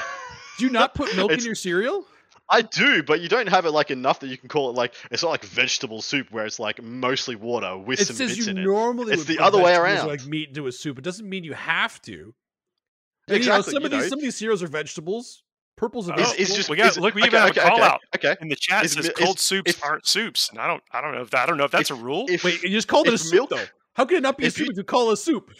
[0.59, 2.05] you not put milk in your cereal?
[2.53, 4.93] I do, but you don't have it like enough that you can call it like
[5.09, 8.57] it's not like vegetable soup where it's like mostly water with It some bits in
[8.57, 8.64] it.
[8.64, 10.07] normally It's the other way around.
[10.07, 10.97] like meat into a soup.
[10.97, 12.12] It doesn't mean you have to.
[12.12, 15.43] Yeah, And, you know, exactly, some you of these some of these cereals are vegetables.
[15.82, 16.32] Purple's a vegetable.
[16.34, 18.01] It's, it's just we got- is- look, we okay, even have a okay, okay, call-out.
[18.15, 20.59] Okay, in the chat it Is says mi- cold is- soups if- aren't soups, and
[20.59, 22.25] I don't, I don't know if that, I don't know if that's a rule.
[22.29, 23.65] if Wait, you just called it a if soup milk- though.
[23.95, 25.51] How can it not be a if you- soup if you call it a soup?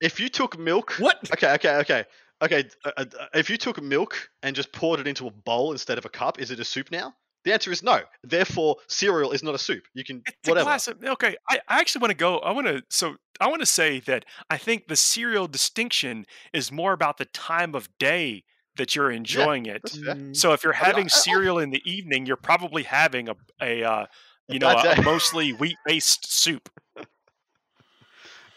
[0.00, 1.18] if you took milk, What?
[1.32, 2.04] okay, okay, okay,
[2.42, 5.70] okay, uh, uh, uh, if you took milk and just poured it into a bowl
[5.72, 7.14] instead of a cup, is it a soup now?
[7.44, 8.00] The answer is no.
[8.24, 9.84] Therefore, cereal is not a soup.
[9.94, 10.64] You can It's a whatever.
[10.64, 11.36] glass of okay.
[11.48, 12.40] I, I actually want to go.
[12.40, 12.82] I want to.
[12.90, 17.24] So I want to say that I think the cereal distinction is more about the
[17.26, 18.42] time of day
[18.76, 19.82] that you're enjoying it.
[19.82, 19.96] That's.
[19.98, 22.82] Mm, So if you're I mean, having I- I- cereal in the evening, you're probably
[22.84, 24.06] having a a uh,
[24.48, 26.68] you know a, a mostly wheat based soup.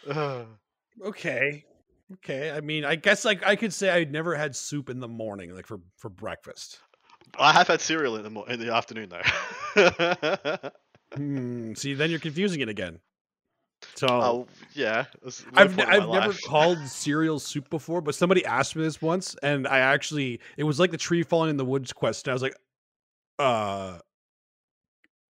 [0.08, 0.46] Ugh.
[1.04, 1.64] okay.
[2.14, 2.50] Okay.
[2.50, 5.54] I mean, I guess like I could say I'd never had soup in the morning,
[5.54, 6.78] like for for breakfast.
[7.38, 10.70] I have had cereal in the mo- in the afternoon though.
[11.16, 13.00] Hmm, see, then you're confusing it again.
[13.94, 16.40] So oh yeah, it's a low I've, I've never life.
[16.46, 20.78] called cereal soup before, but somebody asked me this once, and I actually it was
[20.80, 22.26] like the tree falling in the woods quest.
[22.26, 22.54] And I was like,
[23.38, 23.98] uh,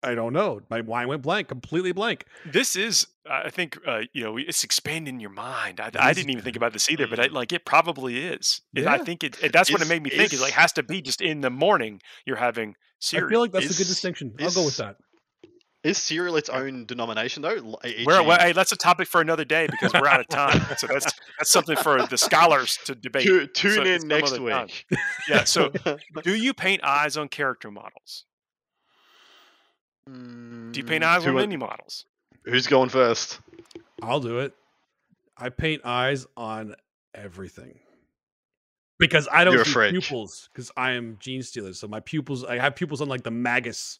[0.02, 0.60] I don't know.
[0.70, 2.26] My mind went blank, completely blank.
[2.44, 5.80] This is, I think, uh, you know, it's expanding your mind.
[5.80, 7.32] I, I didn't even think about this either, but I, Mm.
[7.32, 8.60] like it probably is.
[8.74, 10.32] It- I think it, it- That's what it Is- made me think.
[10.32, 12.00] Is like has to be just in the morning.
[12.24, 13.26] You're having cereal.
[13.26, 14.32] I feel like that's a good Is- distinction.
[14.40, 14.96] I'll go with that.
[15.86, 17.50] Is cereal its own denomination though?
[17.56, 20.20] L- e- Where, e.g., well, hey, that's a topic for another day because we're out
[20.20, 20.60] of time.
[20.78, 21.06] so that's
[21.38, 23.24] that's something for the scholars to debate.
[23.24, 24.66] tu- tune so in next other time.
[24.66, 25.00] week.
[25.28, 25.44] Yeah.
[25.44, 25.70] So,
[26.24, 28.24] do you paint eyes on character models?
[30.06, 32.04] Do you paint Mm, eyes who on wa- menu models?
[32.44, 33.40] Who's going first?
[34.02, 34.54] I'll do it.
[35.36, 36.74] I paint eyes on
[37.14, 37.80] everything
[38.98, 39.90] because I don't You're a do freak.
[39.92, 41.72] pupils because I am gene stealer.
[41.74, 43.98] So my pupils, I have pupils on like the Magus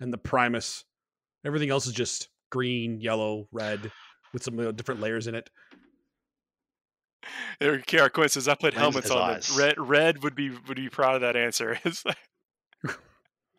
[0.00, 0.84] and the Primus.
[1.44, 3.90] Everything else is just green, yellow, red
[4.32, 5.48] with some uh, different layers in it.
[7.60, 9.30] There, Kara Quinn says I put Lens helmets on.
[9.30, 9.56] eyes.
[9.58, 11.78] Red, red would be would be proud of that answer.
[11.84, 12.16] It's like,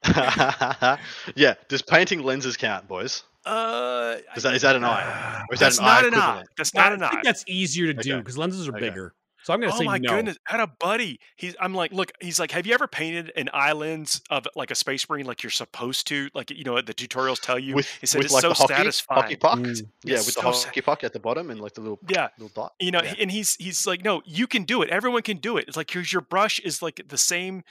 [1.35, 1.55] yeah.
[1.67, 3.23] Does painting lenses count, boys?
[3.45, 5.43] uh, Is that is that an eye?
[5.49, 6.43] Or is that's that an eye not an eye.
[6.57, 7.21] That's not I an think eye.
[7.23, 8.19] that's easier to do Okay.
[8.21, 8.89] because lenses are Okay.
[8.89, 9.13] bigger.
[9.43, 10.09] So I'm gonna Oh say my no.
[10.15, 10.37] goodness!
[10.47, 11.19] I had a buddy.
[11.37, 11.55] He's.
[11.61, 12.11] I'm like, look.
[12.19, 15.49] He's like, have you ever painted an lens of like a space marine like you're
[15.49, 16.29] supposed to?
[16.33, 17.75] Like you know, the tutorials tell you.
[17.75, 19.21] With, he said it's like so the hockey, satisfying.
[19.21, 19.59] hockey puck?
[19.59, 19.81] Mm.
[20.03, 21.99] Yeah, It's with the so sa- hockey puck at the bottom and like the little
[22.09, 22.73] Yeah, little dot.
[22.79, 23.15] you know, Yeah.
[23.19, 24.89] and he's he's like, no, you can do it.
[24.89, 25.65] Everyone can do it.
[25.69, 27.63] It's like here's your brush is like the same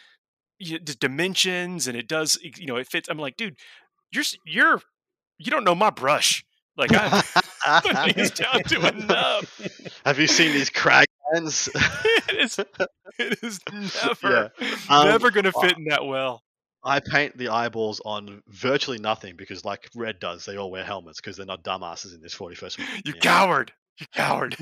[0.60, 2.38] y- the dimensions, and it does.
[2.42, 3.08] You know, it fits.
[3.10, 3.56] I'm like, dude,
[4.10, 4.80] you're you're
[5.38, 6.44] you don't know my brush.
[6.78, 7.22] Like I
[7.82, 9.60] put these down to enough.
[10.06, 11.68] Have you seen these crag hands?
[11.74, 12.58] it is
[13.18, 13.60] it is
[14.22, 14.50] never
[14.88, 16.42] Um, never gonna uh, fit in that well.
[16.84, 21.20] I paint the eyeballs on virtually nothing because, like Red does, they all wear helmets
[21.20, 22.78] because they're not dumbasses in this 41st.
[23.04, 23.20] You yeah.
[23.20, 23.72] coward.
[23.98, 24.56] You coward.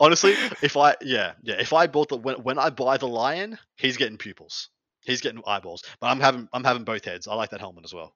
[0.00, 3.58] Honestly, if I yeah yeah if I bought the when when I buy the lion,
[3.76, 4.68] he's getting pupils.
[5.00, 7.28] He's getting eyeballs, but I'm having I'm having both heads.
[7.28, 8.14] I like that helmet as well.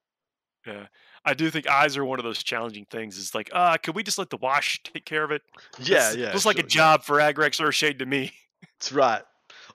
[0.66, 0.86] Yeah.
[1.24, 3.18] I do think eyes are one of those challenging things.
[3.18, 5.42] It's like, uh, could we just let the wash take care of it?
[5.78, 6.32] Yeah, It's- yeah.
[6.32, 6.74] Looks like a sure, yeah.
[6.96, 8.32] job for Agrax or Earthshade to me.
[8.78, 9.22] That's right.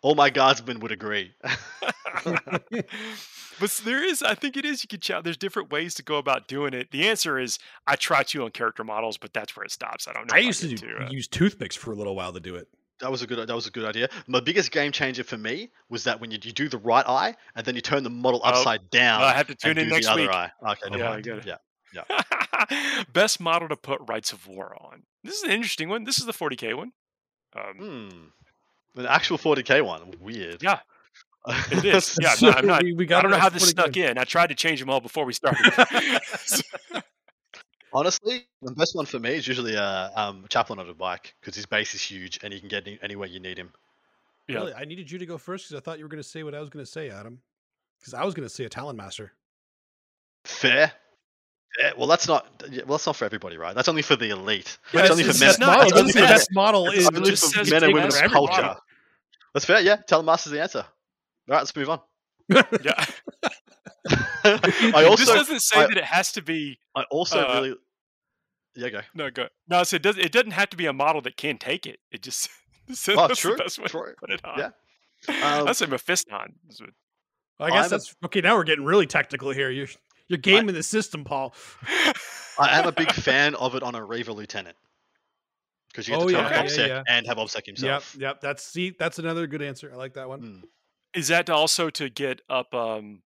[0.01, 1.33] All my guardsmen would agree.
[2.23, 4.83] but there is, I think it is.
[4.83, 5.23] You can challenge.
[5.25, 6.91] There's different ways to go about doing it.
[6.91, 7.57] The answer is,
[7.87, 10.07] I try to on character models, but that's where it stops.
[10.07, 10.35] I don't know.
[10.35, 12.67] I used to do, uh, use toothpicks for a little while to do it.
[13.01, 14.07] That was a good that was a good idea.
[14.27, 17.35] My biggest game changer for me was that when you, you do the right eye
[17.55, 19.21] and then you turn the model Oh, upside down.
[19.21, 20.29] I have to tune in next the other week.
[20.31, 20.51] eye.
[20.65, 21.23] Okay, never Yeah, I mind.
[21.25, 21.57] get it.
[21.93, 23.03] Yeah.
[23.13, 25.03] Best model to put Rites of War on.
[25.23, 26.03] This is an interesting one.
[26.05, 26.91] This is the 40k one.
[27.55, 27.73] Um,
[28.95, 28.99] Hmm.
[28.99, 30.13] An actual 40k one.
[30.21, 30.63] Weird.
[30.63, 30.79] Yeah,
[31.71, 32.17] It is.
[32.21, 32.83] Yeah, So no, I'm not.
[32.83, 34.17] we, we I don't know how this 40 snuck in.
[34.17, 35.73] I tried to change them all before we started.
[37.95, 41.55] Honestly, the best one for me is usually a um, chaplain on a bike because
[41.55, 43.71] his base is huge and he can get any, anywhere you need him.
[44.49, 44.57] Yeah.
[44.57, 46.43] Really, I needed you to go first because I thought you were going to say
[46.43, 47.39] what I was going to say, Adam.
[47.99, 49.31] Because I was going to say a Talon Master.
[50.43, 50.91] Fair.
[51.79, 52.45] Yeah, well, that's not.
[52.69, 53.73] Well, that's not for everybody, right?
[53.73, 54.77] That's only for the elite.
[54.93, 55.47] Yeah, that's it's- only for men.
[55.47, 56.33] just that's it's only for the men.
[56.33, 58.61] best model It's is only just for says men and take women's for every culture.
[58.61, 58.81] model.
[59.53, 59.79] That's fair.
[59.81, 60.79] Yeah, Talonmaster's the answer.
[60.79, 60.85] All
[61.47, 62.01] right, let's move on.
[62.49, 63.05] yeah.
[64.45, 66.77] I also, this doesn't say I- that it has to be.
[66.95, 67.75] I also uh, really,
[68.75, 69.01] Yeah, go.
[69.13, 69.47] No, go.
[69.69, 70.17] No, so it does.
[70.17, 71.99] It doesn't have to be a model that can take it.
[72.11, 72.49] It just.
[72.93, 74.59] so Oh, that's true, The best way true, to put it on.
[74.59, 74.69] yeah.
[75.57, 76.53] Um, That's a Mephiston.
[76.69, 76.81] is
[77.59, 78.41] I guess I'm a- that's okay.
[78.41, 79.69] Now we're getting really technical here.
[79.71, 79.87] You're
[80.27, 81.55] you're gaming the system, Paul.
[82.59, 84.75] I am a big fan of it on a Reiver Lieutenant.
[85.89, 87.03] Because you get Oh, to yeah, turn yeah, OBSEC yeah.
[87.07, 88.13] and have OBSEC himself.
[88.15, 88.41] Yep, yep.
[88.41, 89.89] That's see, that's another good answer.
[89.91, 90.41] I like that one.
[90.41, 90.61] Mm.
[91.19, 93.21] Is that also to get up um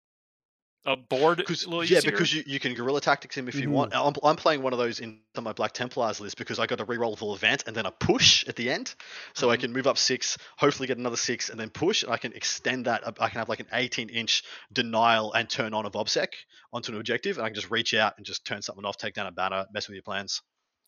[0.87, 1.39] a board?
[1.39, 3.73] Because yeah, because you, you can guerrilla tactics him if you Mhm.
[3.73, 3.95] want.
[3.95, 6.81] I'm, I'm playing one of those in on my Black Templars list because I got
[6.81, 8.95] a rerollable event and then a push at the end,
[9.35, 9.61] so I Mhm.
[9.61, 12.87] can move up six, hopefully get another six, and then push, and I can extend
[12.87, 13.03] that.
[13.21, 16.29] I can have like an 18 inch denial and turn on of OBSEC
[16.73, 19.15] onto an objective, and I can just reach out and just turn something off, take
[19.15, 20.43] down a banner, mess with your plans.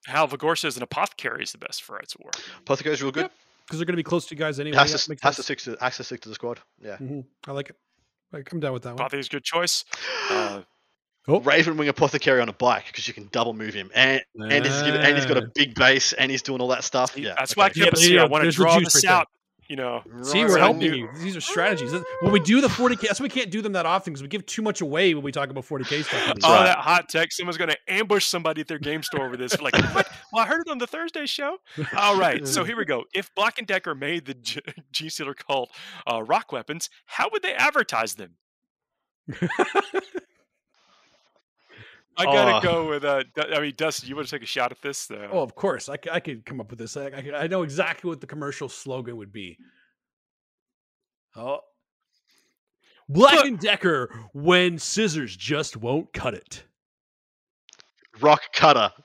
[0.07, 2.31] Hal Vigor says an apothecary is the best for Rites of War.
[2.61, 3.25] Apothecary is real good.
[3.25, 3.33] Yep,
[3.67, 4.79] Because they're going to be close to you guys anyway.
[4.79, 6.59] has Yeah, to makes has to stick to access stick to the squad.
[6.83, 6.97] Yeah.
[6.97, 7.25] Mhm.
[7.47, 7.77] I like it.
[8.33, 8.97] I come down with that one.
[9.01, 9.85] Apothecary is a good choice.
[10.31, 10.63] Uh,
[11.29, 11.39] Oh.
[11.41, 14.75] Raven Wing Apothecary on a bike because you can double move him, and and he's,
[14.81, 17.17] and he's got a big base base, and he's doing all that stuff.
[17.17, 17.61] Yeah, that's okay.
[17.61, 18.17] why I kept Yeah, it here.
[18.17, 19.27] yeah, I want to draw juice this right out.
[19.71, 21.09] You know, See, we're helping you.
[21.19, 21.93] These are strategies.
[22.23, 24.27] When we do the 40k, that's why we can't do them that often because we
[24.27, 26.39] give too much away when we talk about 40k stuff.
[26.43, 26.65] Oh, right.
[26.65, 27.31] that hot tech!
[27.31, 29.61] Someone's going to ambush somebody at their game store over this.
[29.61, 30.09] Like, what?
[30.33, 31.59] Well, I heard it on the Thursday show.
[31.97, 33.05] All right, so here we go.
[33.15, 34.61] If Black and Decker made the G,
[34.93, 35.71] G Sealer called
[36.05, 38.39] uh, rock weapons, how would they advertise them?
[42.17, 42.61] I gotta Oh.
[42.73, 43.05] go with.
[43.05, 45.11] Uh, Du- I mean, Dustin, you want to take a shot at this?
[45.11, 45.89] Uh, Oh, of course.
[45.89, 46.97] I could come up with this.
[46.97, 49.57] I, I, I know exactly what the commercial slogan would be.
[51.37, 51.61] Oh.
[53.09, 56.65] Black Look- and Decker when scissors just won't cut it.
[58.21, 58.93] rock cutter.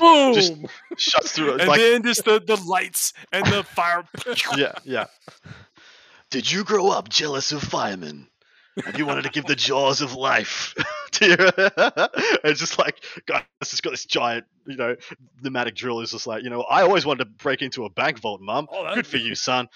[0.00, 0.34] Boom!
[0.34, 0.54] Just
[0.96, 1.60] shuts through it.
[1.60, 4.04] and Like, then just the, the lights and the fire.
[4.56, 5.06] yeah, yeah.
[6.30, 8.26] Did you grow up jealous of firemen?
[8.84, 10.74] And you wanted to give the jaws of life
[11.12, 11.36] to you.
[12.44, 14.96] it's just like, guys, it's just got this giant, you know,
[15.42, 16.00] pneumatic drill.
[16.00, 18.68] Is just like, you know, I always wanted to break into a bank vault, mum.
[18.70, 19.68] Oh, Good for you, son.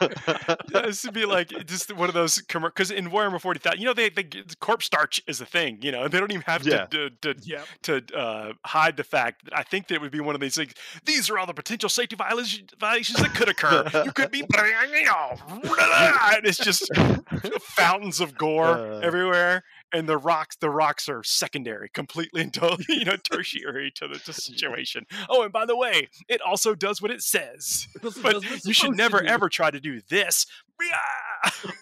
[0.68, 4.08] this would be like just one of those because in Warhammer 40,000, you know, they,
[4.10, 4.24] they
[4.60, 5.78] corpse starch is a thing.
[5.82, 6.86] You know, they don't even have Yeah.
[6.86, 7.62] to to, to, yeah.
[7.82, 9.44] to uh, hide the fact.
[9.44, 10.72] that I think that it would be one of these things.
[11.04, 13.84] These are all the potential safety violations, violations that could occur.
[14.04, 14.46] You could be, you
[15.52, 16.90] and it's just
[17.76, 18.98] fountains of gore Uh.
[19.00, 19.64] everywhere,
[19.94, 20.56] and the rocks.
[20.56, 25.06] The rocks are secondary, completely and totally, you know, tertiary to the to situation.
[25.28, 27.86] Oh, and by the way, it also does what it says.
[28.02, 30.46] But does what it's you should never ever try to do this.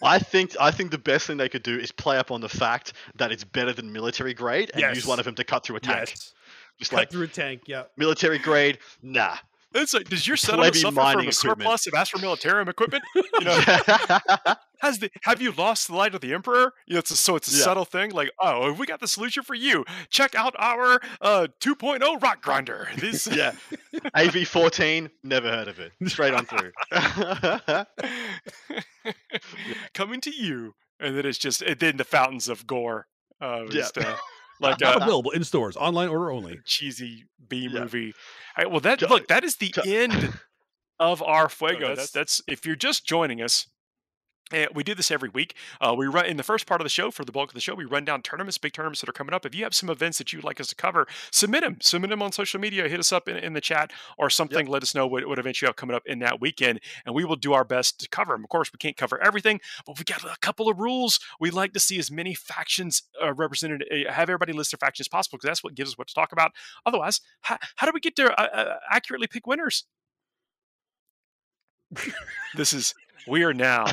[0.01, 2.49] I think I think the best thing they could do is play up on the
[2.49, 5.77] fact that it's better than military grade and use one of them to cut through
[5.77, 6.09] a tank.
[6.09, 6.33] Yes.
[6.79, 7.61] Just Cut like through a tank.
[7.67, 7.83] Yeah.
[7.97, 9.37] military grade, nah.
[9.73, 11.33] It's like, does your settlement suffer from a equipment.
[11.35, 13.03] surplus of Astra Militarum equipment?
[13.15, 13.59] You know,
[14.81, 16.73] has the have you lost the light of the Emperor?
[16.85, 17.63] You know, it's a, so it's a Yeah.
[17.63, 18.11] subtle thing.
[18.11, 19.83] Like, oh, we got the solution for you.
[20.09, 22.87] Check out our uh, 2.0 rock grinder.
[22.97, 23.53] This, yeah.
[24.15, 25.91] AV14, never heard of it.
[26.07, 26.71] Straight on through.
[29.93, 33.07] coming to you, and then it's just and then the fountains of gore.
[33.41, 33.69] Uh, Yeah.
[33.71, 34.15] just, uh,
[34.59, 36.59] like Not a available in stores, online order only.
[36.65, 37.81] cheesy B Yeah.
[37.81, 38.13] movie.
[38.57, 40.33] Right, well, that look that is the end
[40.99, 41.95] of our fuego.
[41.95, 43.67] That's that's if you're just joining us.
[44.51, 45.55] Eh, we do this every week.
[45.79, 47.61] Uh, we run in the first part of the show for the bulk of the
[47.61, 47.75] show.
[47.75, 49.45] We run down tournaments, big tournaments that are coming up.
[49.45, 51.77] If you have some events that you'd like us to cover, submit them.
[51.81, 52.87] Submit them on social media.
[52.87, 54.67] Hit us up in, in the chat or something.
[54.67, 57.25] Let us know what, what events you have coming up in that weekend, and we
[57.25, 58.43] will do our best to cover them.
[58.43, 61.19] Of course, we can't cover everything, but we got a couple of rules.
[61.39, 65.05] We like to see as many factions uh, represented, uh, have everybody list their factions
[65.05, 66.51] as possible because that's what gives us what to talk about.
[66.85, 69.85] Otherwise, how, how do we get to uh, uh, accurately pick winners?
[72.55, 72.93] this is
[73.27, 73.85] we are now.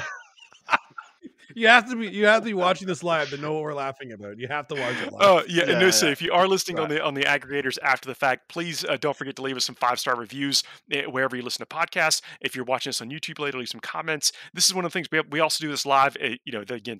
[1.55, 3.75] You have to be you have to be watching this live to know what we're
[3.75, 4.39] laughing about.
[4.39, 5.21] You have to watch it live.
[5.23, 6.13] Oh yeah, and Yeah, no, so yeah.
[6.13, 9.17] if you are listening on the on the aggregators after the fact, please uh, don't
[9.17, 12.23] forget to leave us some five star reviews eh, wherever you listen to podcasts.
[12.41, 14.33] If you're watching us on YouTube later, leave some comments.
[14.55, 16.17] This is one of the things we we also do this live.
[16.21, 16.99] eh, you know, the- again,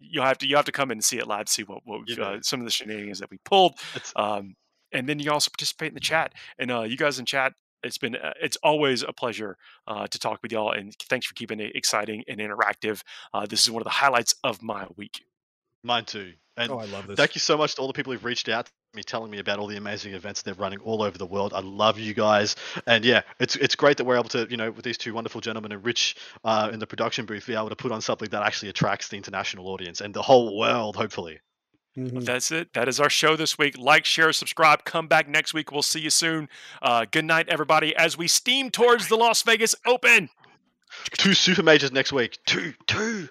[0.00, 1.80] you'll have to you have to come in and see it live to see what
[1.84, 2.24] what Yeah.
[2.24, 3.78] uh, some of the shenanigans that we pulled.
[4.16, 4.54] Um,
[4.92, 6.34] and then you also participate in the chat.
[6.58, 9.56] And uh, you guys in chat, it's been uh, it's always a pleasure
[9.86, 10.72] uh, to talk with y'all.
[10.72, 13.02] And thanks for keeping it exciting and interactive.
[13.32, 15.24] Uh, this is one of the highlights of my week.
[15.82, 16.32] Mine too.
[16.56, 17.16] And oh, I love this.
[17.16, 19.38] thank you so much to all the people who've reached out to me telling me
[19.38, 21.54] about all the amazing events they're running all over the world.
[21.54, 22.56] I love you guys.
[22.86, 25.40] And yeah, it's it's great that we're able to, you know, with these two wonderful
[25.40, 28.42] gentlemen and Rich uh, in the production booth, be able to put on something that
[28.42, 31.40] actually attracts the international audience and the whole world, hopefully.
[31.96, 32.24] Mhm.
[32.24, 32.72] That's it.
[32.72, 33.76] That is our show this week.
[33.76, 34.84] Like, share, subscribe.
[34.84, 35.70] Come back next week.
[35.70, 36.48] We'll see you soon.
[36.80, 40.30] Uh, good night, everybody, as we steam towards the Las Vegas Open.
[41.18, 42.38] Two super majors next week.
[42.46, 43.28] Two, two.